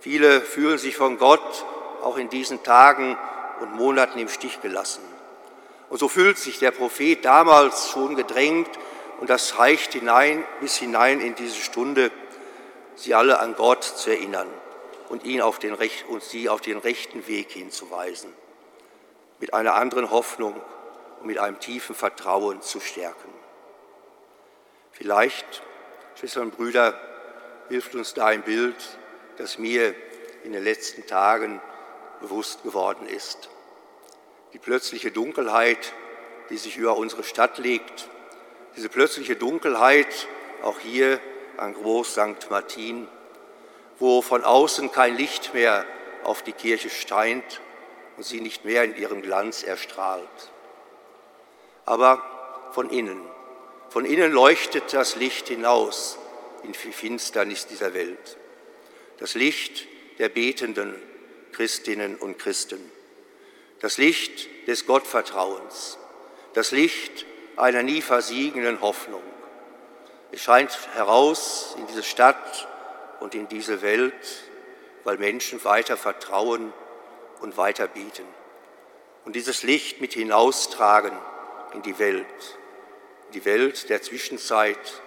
Viele 0.02 0.42
fühlen 0.42 0.78
sich 0.78 0.96
von 0.96 1.18
Gott 1.18 1.66
auch 2.04 2.18
in 2.18 2.30
diesen 2.30 2.64
Tagen 2.64 3.18
und 3.62 3.76
Monaten 3.76 4.20
im 4.20 4.30
Stich 4.30 4.62
gelassen. 4.62 5.02
Und 5.90 5.98
so 5.98 6.08
fühlt 6.08 6.38
sich 6.38 6.60
der 6.60 6.72
Prophet 6.72 7.26
damals 7.26 7.90
schon 7.90 8.16
gedrängt, 8.16 8.70
und 9.20 9.30
das 9.30 9.60
reicht 9.60 9.94
hinein, 9.94 10.44
bis 10.62 10.78
hinein 10.78 11.20
in 11.20 11.36
diese 11.36 11.60
Stunde, 11.60 12.12
sie 12.96 13.14
alle 13.14 13.40
an 13.40 13.56
Gott 13.56 13.84
zu 13.84 14.10
erinnern. 14.10 14.48
und 15.10 15.24
ihn 15.24 15.42
auf 15.42 15.58
den, 15.58 15.76
und 16.08 16.22
sie 16.22 16.50
auf 16.50 16.62
den 16.62 16.78
rechten 16.78 17.26
Weg 17.26 17.52
hinzuweisen, 17.52 18.32
mit 19.40 19.56
einer 19.56 19.74
anderen 19.74 20.12
Hoffnung 20.12 20.54
und 21.20 21.26
mit 21.26 21.40
einem 21.40 21.60
tiefen 21.60 21.96
Vertrauen 21.96 22.62
zu 22.62 22.80
stärken. 22.80 23.34
Vielleicht, 24.92 25.64
Schwestern 26.14 26.44
und 26.44 26.56
Brüder, 26.56 26.94
hilft 27.70 27.96
uns 27.96 28.14
da 28.14 28.28
ein 28.28 28.44
Bild, 28.44 28.76
das 29.38 29.58
mir 29.58 29.96
in 30.44 30.54
den 30.54 30.64
letzten 30.64 31.08
Tagen 31.08 31.60
bewusst 32.22 32.62
geworden 32.62 33.08
ist. 33.08 33.50
Die 34.54 34.60
plötzliche 34.60 35.12
Dunkelheit, 35.12 35.94
die 36.52 36.58
sich 36.58 36.78
über 36.78 36.98
unsere 36.98 37.24
Stadt 37.24 37.58
legt, 37.58 38.10
diese 38.80 38.88
plötzliche 38.88 39.36
Dunkelheit 39.36 40.30
auch 40.62 40.80
hier 40.80 41.20
an 41.58 41.74
Groß 41.74 42.14
St. 42.14 42.50
Martin, 42.50 43.10
wo 44.00 44.22
von 44.22 44.46
außen 44.46 44.94
kein 44.94 45.18
Licht 45.18 45.54
mehr 45.54 45.86
auf 46.24 46.44
die 46.44 46.54
Kirche 46.54 46.90
steint 46.90 47.60
und 48.16 48.24
sie 48.24 48.40
nicht 48.40 48.64
mehr 48.64 48.86
in 48.86 48.96
ihrem 48.96 49.22
Glanz 49.22 49.64
erstrahlt. 49.64 50.30
Aber 51.84 52.24
von 52.72 52.90
innen, 52.90 53.22
von 53.90 54.06
innen 54.06 54.32
leuchtet 54.32 54.94
das 54.94 55.18
Licht 55.18 55.50
hinaus 55.50 56.18
in 56.64 56.72
die 56.72 56.94
Finsternis 56.94 57.68
dieser 57.68 57.94
Welt. 57.94 58.38
Das 59.18 59.34
Licht 59.34 59.88
der 60.20 60.30
betenden 60.30 60.96
Christinnen 61.52 62.16
und 62.16 62.40
Christen. 62.40 62.80
Das 63.82 63.98
Licht 63.98 64.48
des 64.68 64.86
Gottvertrauens. 64.86 65.98
Das 66.54 66.72
Licht 66.72 67.26
einer 67.60 67.84
nie 67.84 68.02
versiegenden 68.02 68.82
Hoffnung. 68.82 69.22
Es 70.32 70.42
scheint 70.42 70.78
heraus 70.94 71.76
in 71.78 71.88
diese 71.88 72.04
Stadt 72.04 72.68
und 73.20 73.36
in 73.36 73.48
diese 73.48 73.82
Welt, 73.82 74.44
weil 75.04 75.18
Menschen 75.18 75.64
weiter 75.64 75.98
vertrauen 75.98 76.74
und 77.42 77.58
weiter 77.58 77.88
bieten. 77.88 78.26
Und 79.26 79.36
dieses 79.36 79.64
Licht 79.64 80.02
mit 80.02 80.14
hinaustragen 80.14 81.18
in 81.74 81.82
die 81.82 82.00
Welt, 82.00 82.58
in 83.28 83.34
die 83.34 83.46
Welt 83.46 83.90
der 83.90 84.02
Zwischenzeit, 84.02 85.02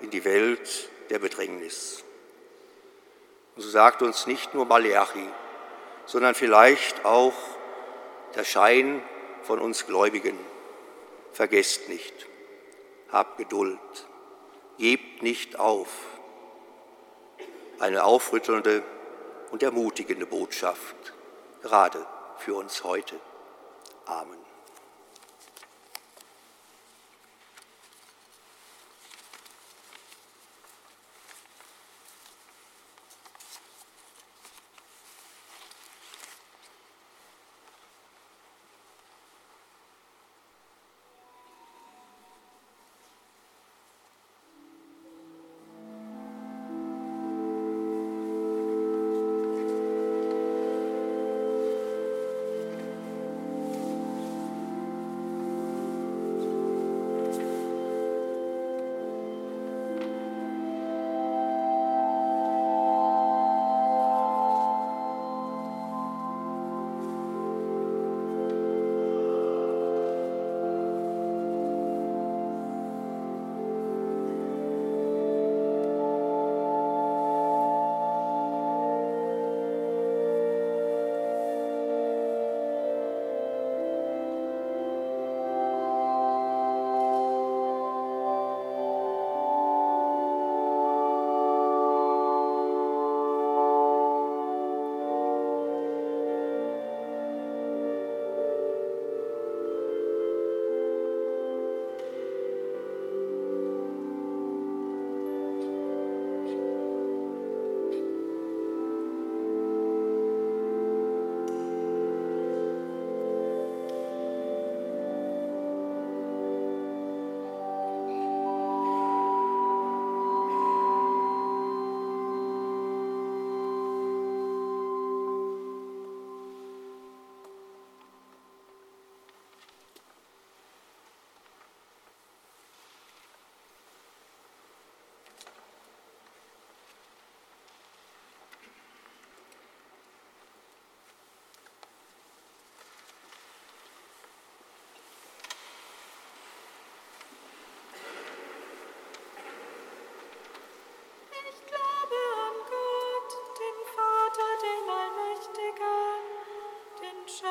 in 0.00 0.10
die 0.10 0.24
Welt 0.24 0.88
der 1.10 1.18
Bedrängnis. 1.18 2.04
Und 3.54 3.62
so 3.62 3.68
sagt 3.68 4.02
uns 4.02 4.26
nicht 4.26 4.54
nur 4.54 4.64
Maleachi, 4.64 5.28
sondern 6.06 6.34
vielleicht 6.34 7.04
auch 7.04 7.34
der 8.34 8.44
Schein 8.44 9.02
von 9.42 9.58
uns 9.58 9.86
Gläubigen. 9.86 10.51
Vergesst 11.32 11.88
nicht, 11.88 12.26
habt 13.10 13.38
Geduld, 13.38 13.78
gebt 14.78 15.22
nicht 15.22 15.58
auf. 15.58 15.88
Eine 17.78 18.04
aufrüttelnde 18.04 18.82
und 19.50 19.62
ermutigende 19.62 20.26
Botschaft, 20.26 21.14
gerade 21.62 22.06
für 22.38 22.54
uns 22.54 22.84
heute. 22.84 23.18
Amen. 24.06 24.41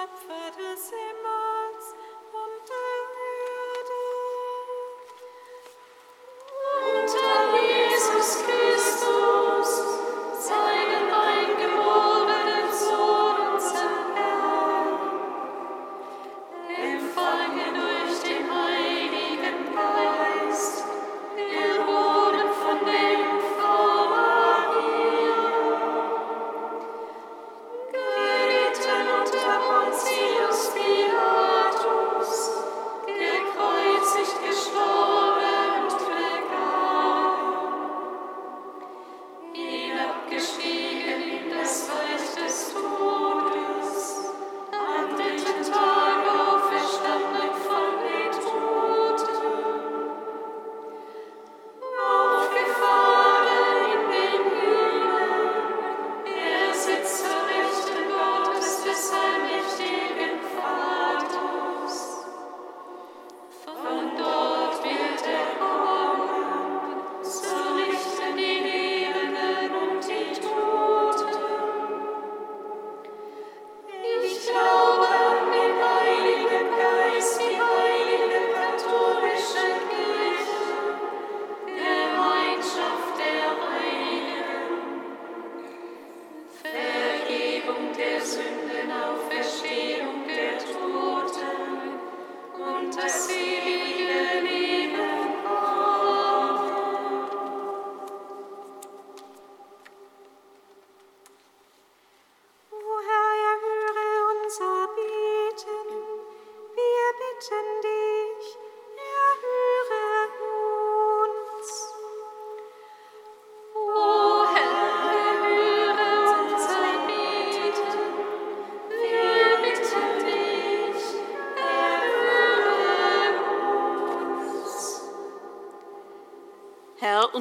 up 0.01 0.40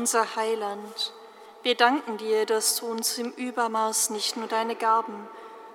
unser 0.00 0.34
Heiland, 0.34 1.12
wir 1.62 1.74
danken 1.74 2.16
dir, 2.16 2.46
dass 2.46 2.76
du 2.76 2.86
uns 2.86 3.18
im 3.18 3.32
Übermaß 3.32 4.08
nicht 4.08 4.34
nur 4.38 4.48
deine 4.48 4.74
Gaben, 4.74 5.28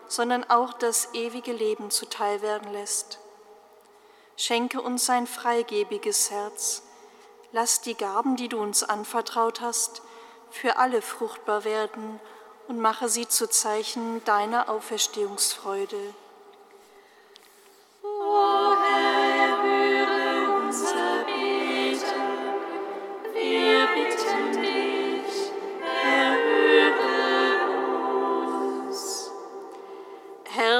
sondern 0.07 0.43
auch 0.49 0.73
das 0.73 1.13
ewige 1.13 1.53
Leben 1.53 1.91
zuteil 1.91 2.41
werden 2.41 2.73
lässt. 2.73 3.19
Schenke 4.35 4.81
uns 4.81 5.11
ein 5.11 5.27
freigebiges 5.27 6.31
Herz. 6.31 6.81
Lass 7.51 7.81
die 7.81 7.93
Gaben, 7.93 8.35
die 8.35 8.47
du 8.47 8.59
uns 8.59 8.81
anvertraut 8.81 9.61
hast, 9.61 10.01
für 10.49 10.77
alle 10.77 11.03
fruchtbar 11.03 11.63
werden 11.63 12.19
und 12.67 12.79
mache 12.79 13.09
sie 13.09 13.27
zu 13.27 13.47
Zeichen 13.47 14.25
deiner 14.25 14.69
Auferstehungsfreude. 14.69 16.15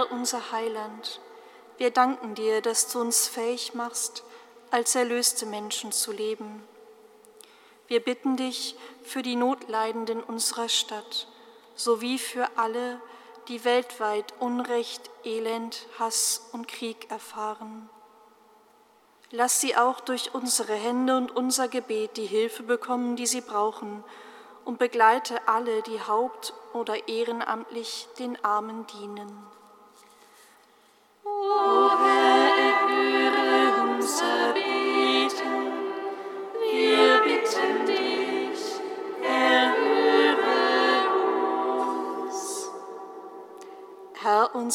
Unser 0.08 0.52
Heiland, 0.52 1.20
wir 1.78 1.92
danken 1.92 2.36
dir, 2.36 2.62
dass 2.62 2.88
du 2.88 3.02
uns 3.02 3.28
fähig 3.28 3.74
machst, 3.74 4.24
als 4.72 4.96
erlöste 4.96 5.46
Menschen 5.46 5.92
zu 5.92 6.12
leben. 6.12 6.64
Wir 7.88 8.00
bitten 8.00 8.38
dich 8.38 8.76
für 9.04 9.22
die 9.22 9.36
Notleidenden 9.36 10.24
unserer 10.24 10.70
Stadt 10.70 11.28
sowie 11.76 12.18
für 12.18 12.50
alle, 12.56 13.00
die 13.48 13.64
weltweit 13.64 14.34
Unrecht, 14.40 15.10
Elend, 15.24 15.86
Hass 16.00 16.50
und 16.52 16.68
Krieg 16.68 17.12
erfahren. 17.12 17.90
Lass 19.32 19.60
sie 19.60 19.76
auch 19.76 20.00
durch 20.00 20.34
unsere 20.34 20.74
Hände 20.74 21.18
und 21.18 21.36
unser 21.36 21.68
Gebet 21.68 22.18
die 22.18 22.26
Hilfe 22.26 22.64
bekommen, 22.64 23.16
die 23.16 23.28
sie 23.28 23.42
brauchen, 23.42 24.04
und 24.64 24.80
begleite 24.80 25.48
alle, 25.48 25.84
die 25.84 26.02
haupt- 26.02 26.54
oder 26.74 27.08
ehrenamtlich 27.08 28.08
den 28.18 28.44
Armen 28.44 28.88
dienen. 28.88 29.55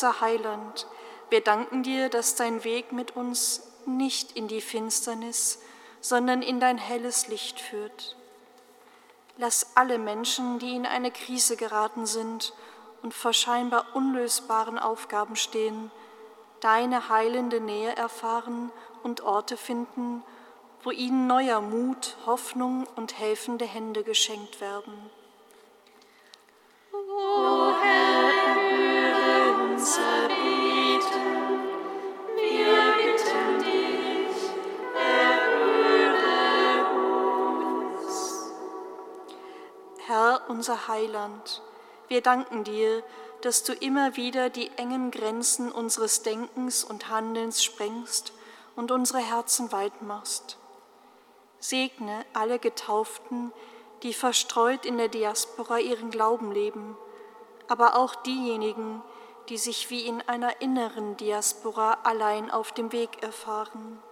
Unser 0.00 0.20
Heiland, 0.20 0.86
wir 1.30 1.42
danken 1.42 1.82
dir, 1.82 2.08
dass 2.08 2.34
dein 2.34 2.64
Weg 2.64 2.92
mit 2.92 3.16
uns 3.16 3.68
nicht 3.86 4.32
in 4.36 4.48
die 4.48 4.60
Finsternis, 4.60 5.60
sondern 6.00 6.42
in 6.42 6.60
dein 6.60 6.78
helles 6.78 7.28
Licht 7.28 7.60
führt. 7.60 8.16
Lass 9.36 9.76
alle 9.76 9.98
Menschen, 9.98 10.58
die 10.58 10.76
in 10.76 10.86
eine 10.86 11.10
Krise 11.10 11.56
geraten 11.56 12.06
sind 12.06 12.52
und 13.02 13.12
vor 13.12 13.32
scheinbar 13.32 13.86
unlösbaren 13.94 14.78
Aufgaben 14.78 15.36
stehen, 15.36 15.90
deine 16.60 17.08
heilende 17.08 17.60
Nähe 17.60 17.96
erfahren 17.96 18.70
und 19.02 19.22
Orte 19.22 19.56
finden, 19.56 20.22
wo 20.82 20.90
ihnen 20.90 21.26
neuer 21.26 21.60
Mut, 21.60 22.16
Hoffnung 22.26 22.86
und 22.96 23.18
helfende 23.18 23.64
Hände 23.64 24.02
geschenkt 24.04 24.60
werden. 24.60 25.10
O 26.92 27.72
Herr, 27.82 28.30
erhöre 28.30 29.62
unser 29.72 30.28
Beten. 30.28 31.60
Wir 32.36 32.74
bitten 32.96 33.58
dich, 33.58 34.50
erhöre 34.94 36.30
uns. 37.96 38.52
Herr, 40.06 40.42
unser 40.48 40.88
Heiland, 40.88 41.62
wir 42.08 42.22
danken 42.22 42.64
dir, 42.64 43.02
dass 43.42 43.62
du 43.62 43.72
immer 43.72 44.16
wieder 44.16 44.50
die 44.50 44.70
engen 44.76 45.10
Grenzen 45.10 45.72
unseres 45.72 46.22
Denkens 46.22 46.84
und 46.84 47.08
Handelns 47.08 47.62
sprengst 47.64 48.32
und 48.76 48.90
unsere 48.90 49.18
Herzen 49.18 49.72
weit 49.72 50.02
machst. 50.02 50.58
Segne 51.58 52.24
alle 52.32 52.58
Getauften, 52.58 53.52
die 54.02 54.14
verstreut 54.14 54.86
in 54.86 54.96
der 54.96 55.08
Diaspora 55.08 55.78
ihren 55.78 56.10
Glauben 56.10 56.52
leben, 56.52 56.96
aber 57.68 57.96
auch 57.96 58.14
diejenigen, 58.14 59.02
die 59.48 59.58
sich 59.58 59.90
wie 59.90 60.06
in 60.06 60.22
einer 60.22 60.60
inneren 60.60 61.16
Diaspora 61.16 61.98
allein 62.04 62.50
auf 62.50 62.72
dem 62.72 62.92
Weg 62.92 63.22
erfahren. 63.22 64.02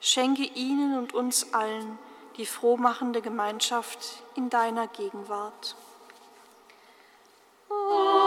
Schenke 0.00 0.42
ihnen 0.42 0.98
und 0.98 1.14
uns 1.14 1.54
allen 1.54 1.98
die 2.36 2.46
frohmachende 2.46 3.22
Gemeinschaft 3.22 4.22
in 4.34 4.50
deiner 4.50 4.88
Gegenwart. 4.88 5.76
Oh. 7.74 8.21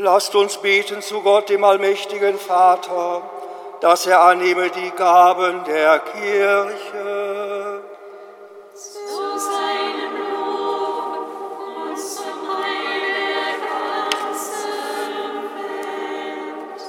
Lasst 0.00 0.36
uns 0.36 0.58
beten 0.58 1.02
zu 1.02 1.22
Gott, 1.22 1.48
dem 1.48 1.64
allmächtigen 1.64 2.38
Vater, 2.38 3.20
dass 3.80 4.06
er 4.06 4.22
annehme 4.22 4.70
die 4.70 4.92
Gaben 4.92 5.64
der 5.64 5.98
Kirche. 5.98 7.82
Zu 8.72 9.38
seinem 9.40 10.18
Lob 10.20 11.18
und 11.88 11.98
zum 11.98 12.48
Heil 12.48 13.10
der 13.10 13.58
ganzen 14.28 14.76
Welt. 15.66 16.82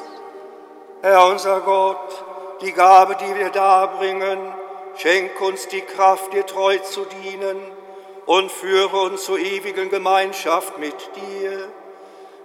Herr 1.02 1.26
unser 1.30 1.62
Gott, 1.62 2.24
die 2.62 2.74
Gabe, 2.74 3.16
die 3.16 3.36
wir 3.40 3.50
darbringen, 3.50 4.54
schenk 4.98 5.42
uns 5.42 5.68
die 5.68 5.82
Kraft, 5.82 6.32
dir 6.32 6.46
treu 6.46 6.78
zu 6.78 7.06
dienen 7.24 7.60
und 8.28 8.52
führe 8.52 8.98
uns 8.98 9.24
zur 9.24 9.40
ewigen 9.40 9.90
Gemeinschaft 9.90 10.78
mit 10.78 11.10
dir. 11.16 11.70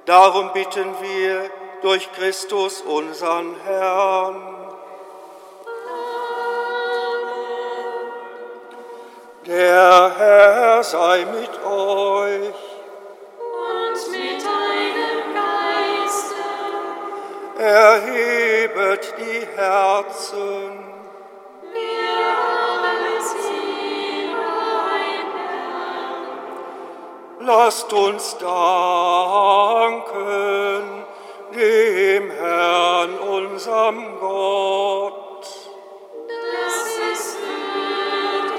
Darum 0.06 0.52
bitten 0.52 0.94
wir 1.00 1.50
durch 1.80 2.12
Christus 2.12 2.82
unseren 2.82 3.56
Herrn. 3.64 4.54
Der 9.46 10.12
Herr 10.16 10.82
sei 10.82 11.24
mit 11.24 11.64
euch. 11.64 12.54
Und 13.38 14.10
mit 14.10 14.42
deinem 14.44 15.34
Geiste. 16.04 16.44
Erhebet 17.58 19.14
die 19.18 19.46
Herzen. 19.56 20.83
Lasst 27.46 27.92
uns 27.92 28.38
danken 28.38 29.34
dem 31.54 32.30
Herrn, 32.30 33.18
unserem 33.18 34.18
Gott. 34.18 35.46
Das 36.26 36.76
ist 37.12 37.36
würdig 37.36 38.50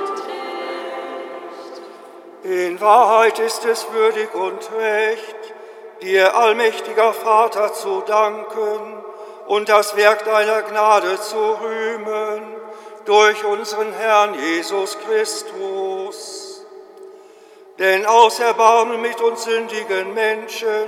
und 0.00 0.18
recht. 2.44 2.60
In 2.68 2.80
Wahrheit 2.80 3.40
ist 3.40 3.64
es 3.64 3.90
würdig 3.92 4.32
und 4.32 4.70
recht, 4.78 5.54
dir, 6.02 6.36
allmächtiger 6.36 7.12
Vater, 7.12 7.72
zu 7.72 8.02
danken 8.06 9.04
und 9.48 9.68
das 9.68 9.96
Werk 9.96 10.24
deiner 10.24 10.62
Gnade 10.62 11.20
zu 11.20 11.58
rühmen 11.60 12.42
durch 13.04 13.44
unseren 13.44 13.92
Herrn 13.92 14.34
Jesus 14.34 14.96
Christus. 15.00 15.73
Denn 17.78 18.06
aus 18.06 18.38
Erbarmen 18.38 19.00
mit 19.00 19.20
uns 19.20 19.44
sündigen 19.44 20.14
Menschen 20.14 20.86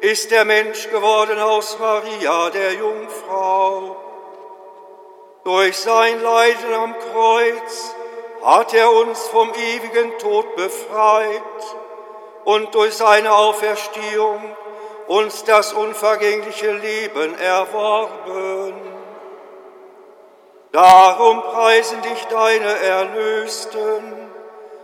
ist 0.00 0.30
der 0.30 0.44
Mensch 0.44 0.90
geworden 0.90 1.38
aus 1.38 1.78
Maria, 1.78 2.50
der 2.50 2.74
Jungfrau. 2.74 3.96
Durch 5.44 5.78
sein 5.78 6.20
Leiden 6.22 6.74
am 6.74 6.94
Kreuz 6.98 7.94
hat 8.42 8.74
er 8.74 8.92
uns 8.92 9.26
vom 9.28 9.50
ewigen 9.54 10.18
Tod 10.18 10.54
befreit 10.56 11.40
und 12.44 12.74
durch 12.74 12.94
seine 12.94 13.34
Auferstehung 13.34 14.42
uns 15.06 15.44
das 15.44 15.72
unvergängliche 15.72 16.70
Leben 16.72 17.38
erworben. 17.38 18.74
Darum 20.72 21.42
preisen 21.42 22.02
dich 22.02 22.24
deine 22.26 22.78
Erlösten 22.78 24.23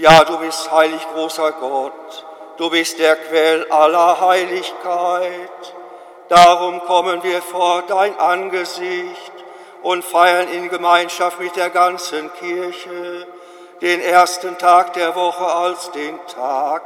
Ja, 0.09 0.23
du 0.23 0.37
bist 0.37 0.71
heilig, 0.71 1.05
großer 1.13 1.51
Gott, 1.59 2.25
du 2.55 2.69
bist 2.69 2.97
der 2.97 3.17
Quell 3.17 3.69
aller 3.69 4.21
Heiligkeit. 4.21 5.75
Darum 6.29 6.79
kommen 6.79 7.23
wir 7.23 7.41
vor 7.41 7.83
dein 7.89 8.17
Angesicht 8.17 9.33
und 9.83 10.05
feiern 10.05 10.47
in 10.47 10.69
Gemeinschaft 10.69 11.41
mit 11.41 11.57
der 11.57 11.71
ganzen 11.71 12.31
Kirche 12.35 13.27
den 13.81 13.99
ersten 13.99 14.57
Tag 14.57 14.93
der 14.93 15.13
Woche 15.13 15.45
als 15.45 15.91
den 15.91 16.17
Tag, 16.33 16.83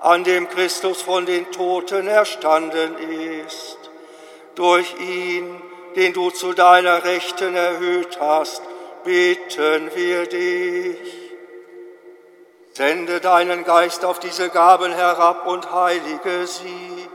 an 0.00 0.24
dem 0.24 0.48
Christus 0.48 1.02
von 1.02 1.24
den 1.24 1.52
Toten 1.52 2.08
erstanden 2.08 2.96
ist. 3.46 3.78
Durch 4.56 4.92
ihn, 4.98 5.62
den 5.94 6.12
du 6.12 6.30
zu 6.30 6.52
deiner 6.52 7.04
Rechten 7.04 7.54
erhöht 7.54 8.18
hast, 8.20 8.62
bitten 9.04 9.92
wir 9.94 10.26
dich. 10.26 11.25
Sende 12.76 13.20
deinen 13.20 13.64
Geist 13.64 14.04
auf 14.04 14.18
diese 14.18 14.50
Gaben 14.50 14.92
herab 14.92 15.46
und 15.46 15.72
heilige 15.72 16.46
sie, 16.46 17.08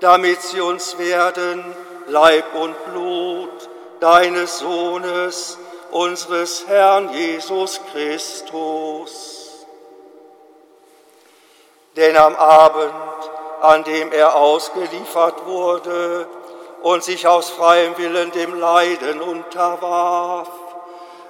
damit 0.00 0.42
sie 0.42 0.60
uns 0.60 0.98
werden 0.98 1.64
Leib 2.08 2.54
und 2.54 2.74
Blut 2.84 3.70
deines 4.00 4.58
Sohnes, 4.58 5.56
unseres 5.92 6.66
Herrn 6.68 7.10
Jesus 7.14 7.80
Christus. 7.90 9.64
Denn 11.96 12.14
am 12.14 12.36
Abend, 12.36 12.92
an 13.62 13.84
dem 13.84 14.12
er 14.12 14.36
ausgeliefert 14.36 15.46
wurde 15.46 16.28
und 16.82 17.02
sich 17.02 17.26
aus 17.26 17.48
freiem 17.48 17.96
Willen 17.96 18.30
dem 18.32 18.60
Leiden 18.60 19.22
unterwarf, 19.22 20.67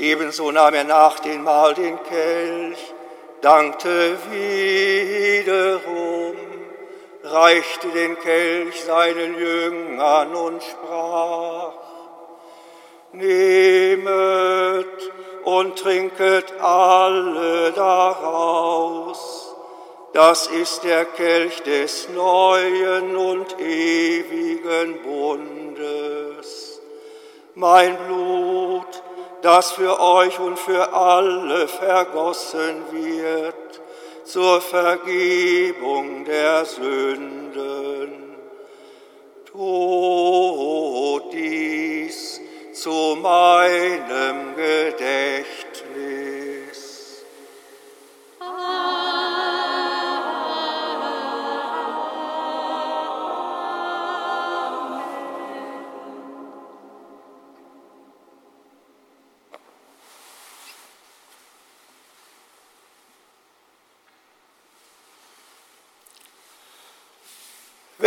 Ebenso 0.00 0.50
nahm 0.50 0.72
er 0.72 0.84
nach 0.84 1.20
dem 1.20 1.44
Mahl 1.44 1.74
den 1.74 2.02
Kelch, 2.04 2.94
dankte 3.42 4.16
wiederum, 4.30 6.36
reichte 7.22 7.88
den 7.88 8.18
Kelch 8.18 8.82
seinen 8.82 9.38
Jüngern 9.38 10.34
und 10.34 10.62
sprach, 10.62 11.74
Nehmet 13.12 14.86
und 15.44 15.78
trinket 15.78 16.54
alle 16.58 17.72
daraus. 17.72 19.54
Das 20.14 20.46
ist 20.46 20.82
der 20.82 21.04
Kelch 21.04 21.62
des 21.62 22.08
neuen 22.08 23.16
und 23.16 23.60
ewigen 23.60 25.02
Bundes. 25.02 26.80
Mein 27.54 27.98
Blut, 27.98 28.59
das 29.42 29.72
für 29.72 30.00
euch 30.00 30.38
und 30.38 30.58
für 30.58 30.92
alle 30.92 31.66
vergossen 31.68 32.84
wird, 32.90 33.54
zur 34.24 34.60
Vergebung 34.60 36.24
der 36.24 36.64
Sünden. 36.64 38.36
Tut 39.46 41.32
dies 41.32 42.40
zu 42.72 43.18
meinem 43.20 44.54
Gedächtnis. 44.54 45.59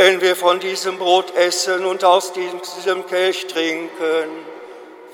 Wenn 0.06 0.20
wir 0.20 0.36
von 0.36 0.60
diesem 0.60 0.98
Brot 0.98 1.34
essen 1.34 1.86
und 1.86 2.04
aus 2.04 2.34
diesem 2.34 3.08
Kelch 3.08 3.48
trinken, 3.48 4.28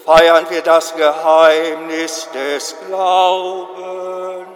feiern 0.03 0.47
wir 0.49 0.63
das 0.63 0.95
Geheimnis 0.95 2.27
des 2.33 2.75
Glaubens. 2.87 4.49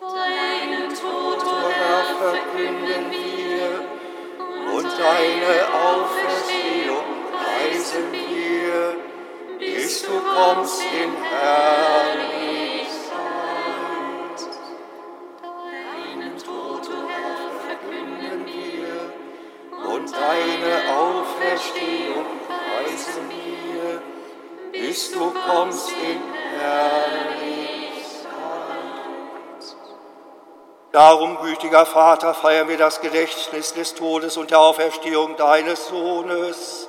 Deinen 0.00 0.90
Tod, 0.90 1.42
o 1.42 1.70
Herr, 1.70 2.04
verkünden 2.20 3.10
wir 3.10 3.82
und 4.76 4.86
deine 4.86 5.66
Auferstehung 5.90 7.08
preisen 7.32 8.12
wir, 8.12 8.94
bis 9.58 10.02
du 10.02 10.20
kommst 10.20 10.82
in 10.82 11.10
Herrlichkeit. 11.20 12.41
Auferstehung 21.52 22.24
preisen 22.48 23.30
wir, 23.30 24.02
bis 24.72 25.12
du 25.12 25.32
kommst 25.46 25.90
in 25.90 26.22
Herrlichkeit. 26.58 27.92
Darum, 30.92 31.36
gütiger 31.42 31.84
Vater, 31.84 32.32
feiern 32.32 32.68
wir 32.68 32.78
das 32.78 33.02
Gedächtnis 33.02 33.74
des 33.74 33.94
Todes 33.94 34.38
und 34.38 34.50
der 34.50 34.60
Auferstehung 34.60 35.36
deines 35.36 35.88
Sohnes 35.88 36.88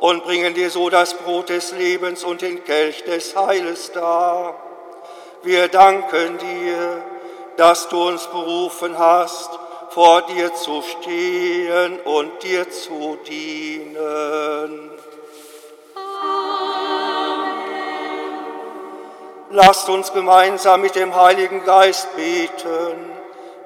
und 0.00 0.24
bringen 0.24 0.54
dir 0.54 0.70
so 0.70 0.90
das 0.90 1.14
Brot 1.14 1.48
des 1.48 1.70
Lebens 1.70 2.24
und 2.24 2.42
den 2.42 2.64
Kelch 2.64 3.04
des 3.04 3.36
Heiles 3.36 3.92
dar. 3.92 4.56
Wir 5.44 5.68
danken 5.68 6.36
dir, 6.38 7.04
dass 7.56 7.88
du 7.88 8.08
uns 8.08 8.26
berufen 8.26 8.98
hast, 8.98 9.50
vor 9.90 10.22
dir 10.22 10.54
zu 10.54 10.82
stehen 10.82 11.98
und 12.00 12.42
dir 12.42 12.70
zu 12.70 13.18
dienen. 13.26 14.90
Lasst 19.50 19.88
uns 19.88 20.12
gemeinsam 20.12 20.80
mit 20.80 20.94
dem 20.94 21.14
Heiligen 21.16 21.64
Geist 21.64 22.14
beten, 22.14 23.10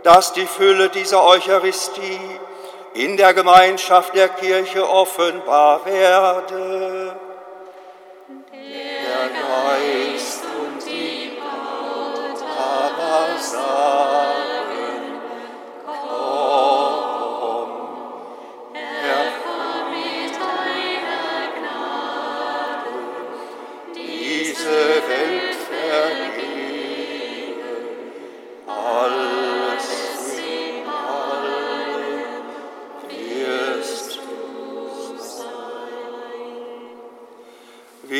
dass 0.03 0.33
die 0.33 0.47
Fülle 0.47 0.89
dieser 0.89 1.22
Eucharistie 1.22 2.20
in 2.95 3.18
der 3.18 3.35
Gemeinschaft 3.35 4.14
der 4.14 4.31
Kirche 4.31 4.89
offenbar 4.89 5.85
werde. 5.85 7.16
Der 8.51 9.29
Geist 9.29 10.45
und 10.59 10.87
die 10.87 11.33
Braut 11.39 12.43
aber 12.59 13.39
sagen, 13.39 14.13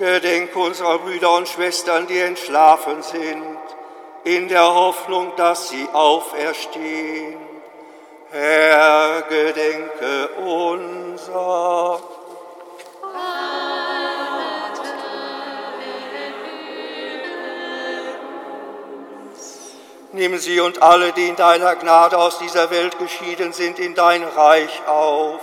Gedenke 0.00 0.58
unserer 0.58 0.96
Brüder 0.96 1.30
und 1.36 1.46
Schwestern, 1.46 2.06
die 2.06 2.18
entschlafen 2.18 3.02
sind, 3.02 3.58
in 4.24 4.48
der 4.48 4.74
Hoffnung, 4.74 5.36
dass 5.36 5.68
sie 5.68 5.86
auferstehen. 5.92 7.36
Herr, 8.30 9.20
gedenke 9.28 10.28
unser. 10.38 12.00
Nimm 20.12 20.38
sie 20.38 20.60
und 20.60 20.82
alle, 20.82 21.12
die 21.12 21.28
in 21.28 21.36
deiner 21.36 21.76
Gnade 21.76 22.16
aus 22.16 22.38
dieser 22.38 22.70
Welt 22.70 22.98
geschieden 22.98 23.52
sind, 23.52 23.78
in 23.78 23.94
dein 23.94 24.24
Reich 24.24 24.80
auf, 24.86 25.42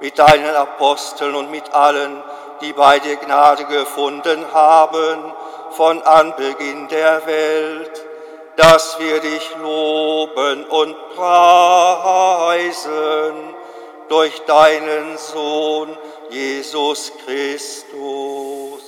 mit 0.00 0.18
deinen 0.18 0.54
Aposteln 0.54 1.34
und 1.34 1.50
mit 1.50 1.74
allen, 1.74 2.22
die 2.60 2.72
bei 2.72 2.98
dir 2.98 3.16
Gnade 3.16 3.64
gefunden 3.64 4.44
haben, 4.52 5.32
von 5.70 6.02
Anbeginn 6.02 6.88
der 6.88 7.26
Welt, 7.26 8.04
dass 8.56 8.98
wir 8.98 9.20
dich 9.20 9.54
loben 9.62 10.64
und 10.64 10.96
preisen 11.14 12.14
durch 14.08 14.40
deinen 14.46 15.16
Sohn 15.18 15.96
Jesus 16.30 17.12
Christus. 17.24 18.87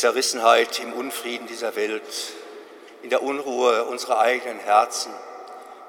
Zerrissenheit, 0.00 0.78
im 0.78 0.94
Unfrieden 0.94 1.46
dieser 1.46 1.76
Welt, 1.76 2.02
in 3.02 3.10
der 3.10 3.22
Unruhe 3.22 3.84
unserer 3.84 4.18
eigenen 4.18 4.58
Herzen 4.58 5.12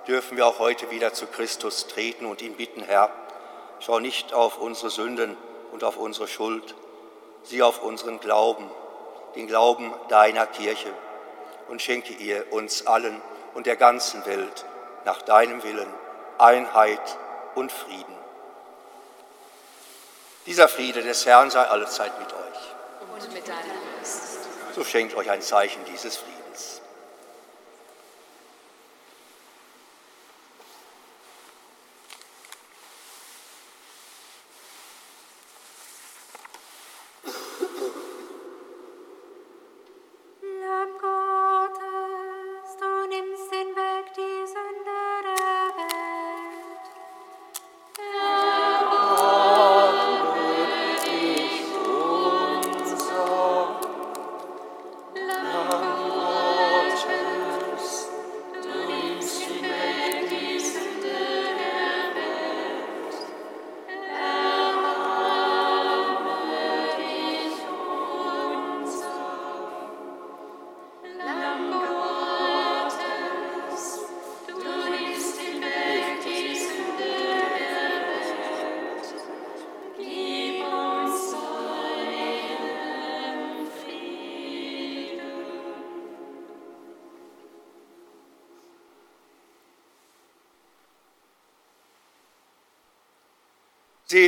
dürfen 0.05 0.36
wir 0.36 0.45
auch 0.47 0.59
heute 0.59 0.91
wieder 0.91 1.14
zu 1.14 1.28
Christus 1.28 1.88
treten 1.88 2.26
und 2.26 2.41
ihn 2.41 2.55
bitten, 2.55 2.84
Herr, 2.84 3.09
schau 3.80 3.99
nicht 3.99 4.34
auf 4.34 4.57
unsere 4.57 4.89
Sünden 4.89 5.38
und 5.72 5.86
auf 5.86 5.95
unsere 5.95 6.28
Schuld, 6.28 6.76
sieh 7.43 7.64
auf 7.64 7.82
unseren 7.82 8.20
Glauben, 8.20 8.70
den 9.36 9.47
Glauben 9.47 9.93
deiner 10.09 10.45
Kirche 10.45 10.91
und 11.70 11.82
schenke 11.82 12.12
ihr 12.12 12.51
uns 12.51 12.86
allen 12.88 13.22
und 13.53 13.66
der 13.66 13.78
ganzen 13.78 14.26
Welt 14.26 14.66
nach 15.05 15.22
deinem 15.22 15.64
Willen 15.64 15.88
Einheit 16.38 17.18
und 17.55 17.72
Frieden. 17.72 18.18
Dieser 20.47 20.68
Friede 20.68 21.01
des 21.01 21.26
Herrn 21.26 21.49
sei 21.49 21.64
allezeit 21.64 22.20
mit 22.20 22.34
euch. 22.34 22.80
Mit 23.30 23.47
deinem 23.47 23.59
Geist. 23.97 24.39
So 24.74 24.84
schenkt 24.84 25.15
euch 25.15 25.30
ein 25.30 25.41
Zeichen 25.41 25.80
dieses 25.86 26.17
Friedens. 26.17 26.82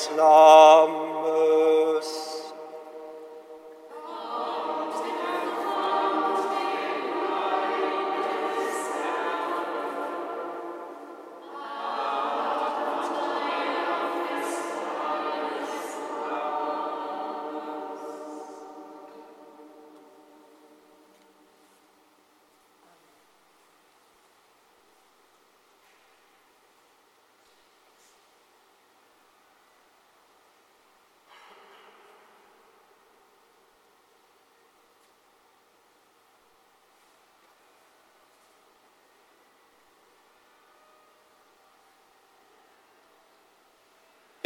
Festmahl 0.00 0.08
des 0.08 0.29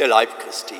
der 0.05 0.09
Leib 0.09 0.29
Christi. 0.39 0.79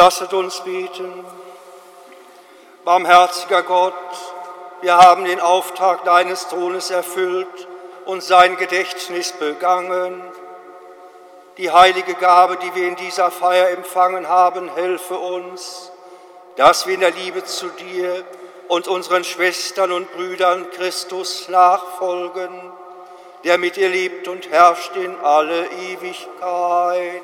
Lasset 0.00 0.32
uns 0.32 0.60
beten. 0.60 1.12
Barmherziger 2.86 3.62
Gott, 3.62 3.92
wir 4.80 4.96
haben 4.96 5.26
den 5.26 5.40
Auftrag 5.40 6.04
deines 6.04 6.48
Thrones 6.48 6.90
erfüllt 6.90 7.68
und 8.06 8.22
sein 8.22 8.56
Gedächtnis 8.56 9.32
begangen. 9.32 10.22
Die 11.58 11.70
heilige 11.70 12.14
Gabe, 12.14 12.56
die 12.56 12.74
wir 12.74 12.88
in 12.88 12.96
dieser 12.96 13.30
Feier 13.30 13.68
empfangen 13.68 14.26
haben, 14.26 14.70
helfe 14.74 15.18
uns, 15.18 15.92
dass 16.56 16.86
wir 16.86 16.94
in 16.94 17.00
der 17.00 17.10
Liebe 17.10 17.44
zu 17.44 17.68
dir 17.68 18.24
und 18.68 18.88
unseren 18.88 19.22
Schwestern 19.22 19.92
und 19.92 20.10
Brüdern 20.14 20.70
Christus 20.70 21.50
nachfolgen, 21.50 22.72
der 23.44 23.58
mit 23.58 23.76
dir 23.76 23.90
lebt 23.90 24.28
und 24.28 24.48
herrscht 24.48 24.96
in 24.96 25.14
alle 25.20 25.66
Ewigkeit. 25.66 27.22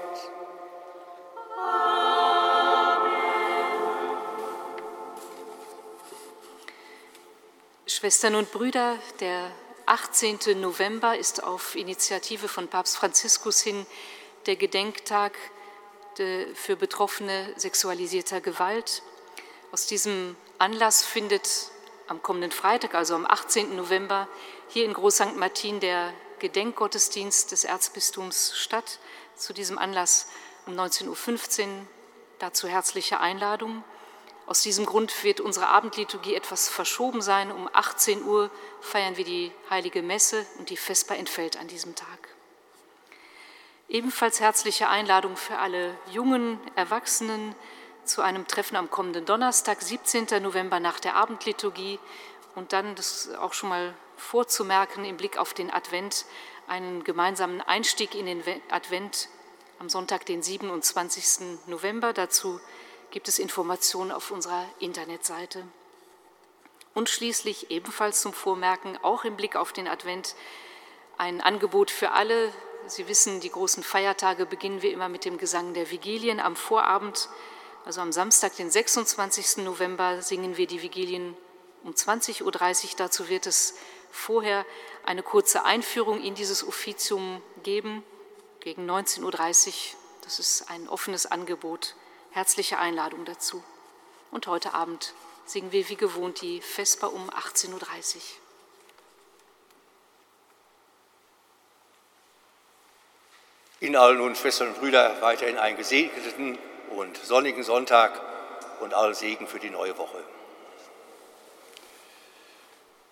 Schwestern 8.07 8.37
und 8.37 8.53
Brüder, 8.53 9.01
der 9.19 9.51
18. 9.87 10.61
November 10.61 11.19
ist 11.19 11.43
auf 11.43 11.75
Initiative 11.75 12.47
von 12.47 12.69
Papst 12.69 12.97
Franziskus 12.97 13.61
hin 13.61 13.85
der 14.47 14.55
Gedenktag 14.55 15.37
für 16.55 16.77
Betroffene 16.77 17.53
sexualisierter 17.57 18.41
Gewalt. 18.41 19.03
Aus 19.73 19.87
diesem 19.87 20.37
Anlass 20.59 21.05
findet 21.05 21.73
am 22.07 22.23
kommenden 22.23 22.53
Freitag, 22.53 22.95
also 22.95 23.17
am 23.17 23.27
18. 23.27 23.75
November, 23.75 24.29
hier 24.69 24.85
in 24.85 24.93
Groß 24.93 25.17
St. 25.17 25.35
Martin 25.35 25.81
der 25.81 26.13
Gedenkgottesdienst 26.39 27.51
des 27.51 27.65
Erzbistums 27.65 28.57
statt. 28.57 29.01
Zu 29.35 29.53
diesem 29.53 29.79
Anlass 29.79 30.29
um 30.67 30.75
19.15 30.75 31.63
Uhr. 31.63 31.69
Dazu 32.39 32.69
herzliche 32.69 33.19
Einladung. 33.19 33.83
Aus 34.47 34.63
diesem 34.63 34.87
Grund 34.87 35.25
wird 35.25 35.41
unsere 35.41 35.67
Abendliturgie 35.67 36.37
etwas 36.37 36.69
verschoben 36.69 37.21
sein. 37.21 37.51
Um 37.51 37.69
18 37.73 38.25
Uhr 38.25 38.51
feiern 38.81 39.17
wir 39.17 39.25
die 39.25 39.51
heilige 39.71 40.03
Messe 40.03 40.47
und 40.59 40.71
die 40.71 40.77
Vesper 40.77 41.17
entfällt 41.17 41.57
an 41.57 41.67
diesem 41.67 41.97
Tag. 41.97 42.29
Ebenfalls 43.89 44.41
herzliche 44.41 44.89
Einladung 44.89 45.37
für 45.37 45.59
alle 45.59 45.97
jungen 46.13 46.61
Erwachsenen 46.77 47.55
zu 48.05 48.23
einem 48.23 48.47
Treffen 48.47 48.77
am 48.77 48.89
kommenden 48.89 49.25
Donnerstag, 49.25 49.83
17. 49.83 50.27
November 50.43 50.79
nach 50.79 51.01
der 51.01 51.17
Abendliturgie 51.17 51.99
und 52.55 52.73
dann, 52.73 52.95
das 52.95 53.35
auch 53.35 53.53
schon 53.53 53.69
mal 53.69 53.95
vorzumerken, 54.17 55.05
im 55.05 55.17
Blick 55.17 55.39
auf 55.39 55.55
den 55.55 55.73
Advent, 55.73 56.25
einen 56.69 57.05
gemeinsamen 57.05 57.61
Einstieg 57.61 58.15
in 58.15 58.27
den 58.27 58.43
Advent 58.71 59.29
am 59.79 59.89
Sonntag, 59.89 60.25
den 60.27 60.43
27. 60.43 61.59
November. 61.67 62.13
Dazu 62.13 62.61
gibt 63.17 63.29
es 63.29 63.39
Informationen 63.39 64.13
auf 64.13 64.31
unserer 64.31 64.67
Internetseite. 64.79 65.67
Und 66.93 67.09
schließlich 67.09 67.71
ebenfalls 67.71 68.21
zum 68.21 68.35
Vormerken, 68.35 68.99
auch 69.03 69.25
im 69.25 69.37
Blick 69.39 69.57
auf 69.57 69.73
den 69.73 69.89
Advent, 69.89 70.35
ein 71.17 71.41
Angebot 71.41 71.91
für 71.91 72.11
alle. 72.11 72.53
Sie 72.87 73.09
wissen, 73.09 73.41
die 73.41 73.49
großen 73.49 73.83
Feiertage 73.83 74.45
beginnen 74.45 74.83
wir 74.83 74.93
immer 74.93 75.09
mit 75.09 75.25
dem 75.25 75.39
Gesang 75.39 75.73
der 75.73 75.91
Vigilien 75.91 76.41
am 76.41 76.57
Vorabend. 76.57 77.31
Also 77.87 78.03
am 78.03 78.13
Samstag, 78.13 78.55
den 78.57 78.71
26. 78.71 79.65
November, 79.65 80.21
singen 80.21 80.59
wir 80.59 80.67
die 80.67 80.83
Vigilien 80.83 81.39
um 81.85 81.93
20.30 81.93 82.43
Uhr. 82.45 82.97
Dazu 82.99 83.31
wird 83.31 83.47
es 83.47 83.79
vorher 84.11 84.67
eine 85.07 85.23
kurze 85.23 85.65
Einführung 85.65 86.21
in 86.21 86.35
dieses 86.35 86.69
Offizium 86.69 87.41
geben, 87.63 88.05
gegen 88.61 88.87
19.30 88.87 89.23
Uhr. 89.23 89.75
Das 90.21 90.39
ist 90.39 90.69
ein 90.69 90.87
offenes 90.87 91.25
Angebot 91.25 91.95
Herzliche 92.37 92.79
Einladung 92.79 93.25
dazu. 93.25 93.65
Und 94.31 94.47
heute 94.47 94.75
Abend 94.75 95.15
singen 95.47 95.73
wir 95.73 95.89
wie 95.89 95.97
gewohnt 95.97 96.43
die 96.43 96.61
Vesper 96.61 97.11
um 97.11 97.31
18.30 97.31 97.73
Uhr. 97.73 97.81
Ihnen 103.81 103.97
allen 103.97 104.19
nun, 104.19 104.37
Schwestern 104.37 104.69
und 104.69 104.79
Brüder, 104.81 105.17
weiterhin 105.23 105.57
einen 105.57 105.79
gesegneten 105.79 106.59
und 106.91 107.17
sonnigen 107.17 107.63
Sonntag 107.63 108.21
und 108.81 108.93
allen 108.93 109.15
Segen 109.15 109.47
für 109.47 109.59
die 109.59 109.71
neue 109.71 109.97
Woche. 109.97 110.23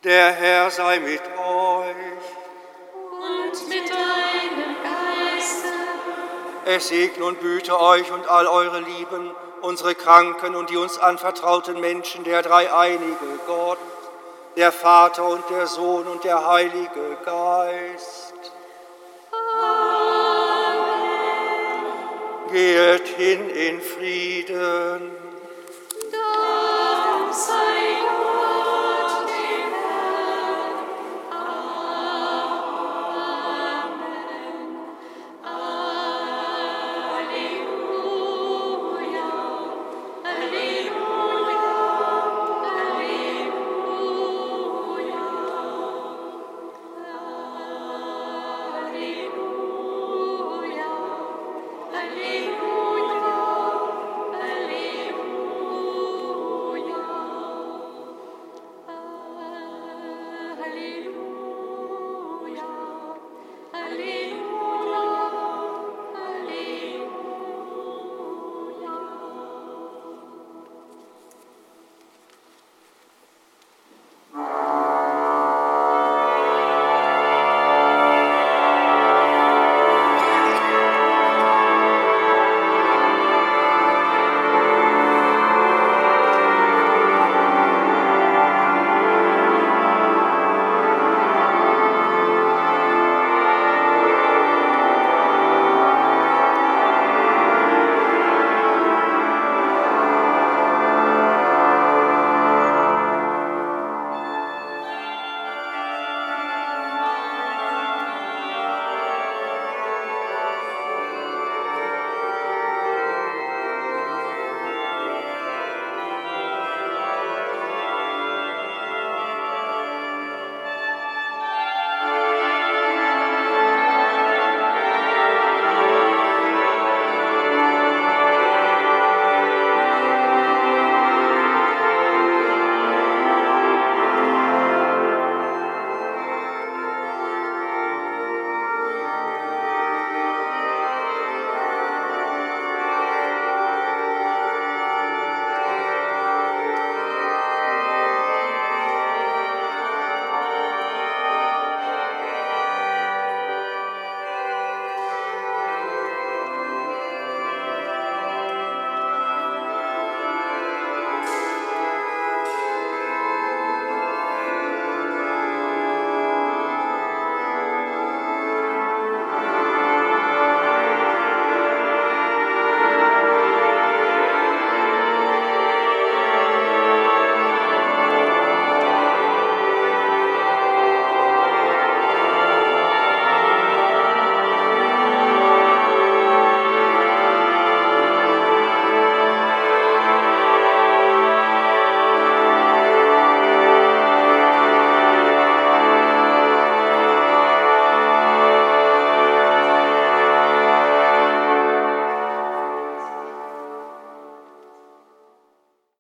Der 0.03 0.33
Herr 0.33 0.71
sei 0.71 0.99
mit 0.99 1.23
euch. 1.23 1.97
Und 2.93 3.69
mit 3.71 3.89
deinem 3.89 4.64
es 6.67 6.89
segne 6.89 7.25
und 7.25 7.41
büte 7.41 7.79
euch 7.79 8.11
und 8.11 8.29
all 8.29 8.47
eure 8.47 8.81
Lieben, 8.81 9.31
unsere 9.61 9.95
Kranken 9.95 10.55
und 10.55 10.71
die 10.71 10.77
uns 10.77 10.99
anvertrauten 10.99 11.81
Menschen, 11.81 12.25
der 12.25 12.43
dreieinige 12.43 13.39
Gott, 13.47 13.79
der 14.57 14.73
Vater 14.73 15.25
und 15.25 15.45
der 15.51 15.67
Sohn 15.67 16.07
und 16.07 16.25
der 16.25 16.47
Heilige 16.47 17.17
Geist. 17.25 18.35
Amen. 19.33 20.05
Geht 22.53 23.09
hin 23.09 23.51
in 23.51 23.81
Frieden. 23.81 25.11
Dank 26.13 27.35
sei 27.35 28.14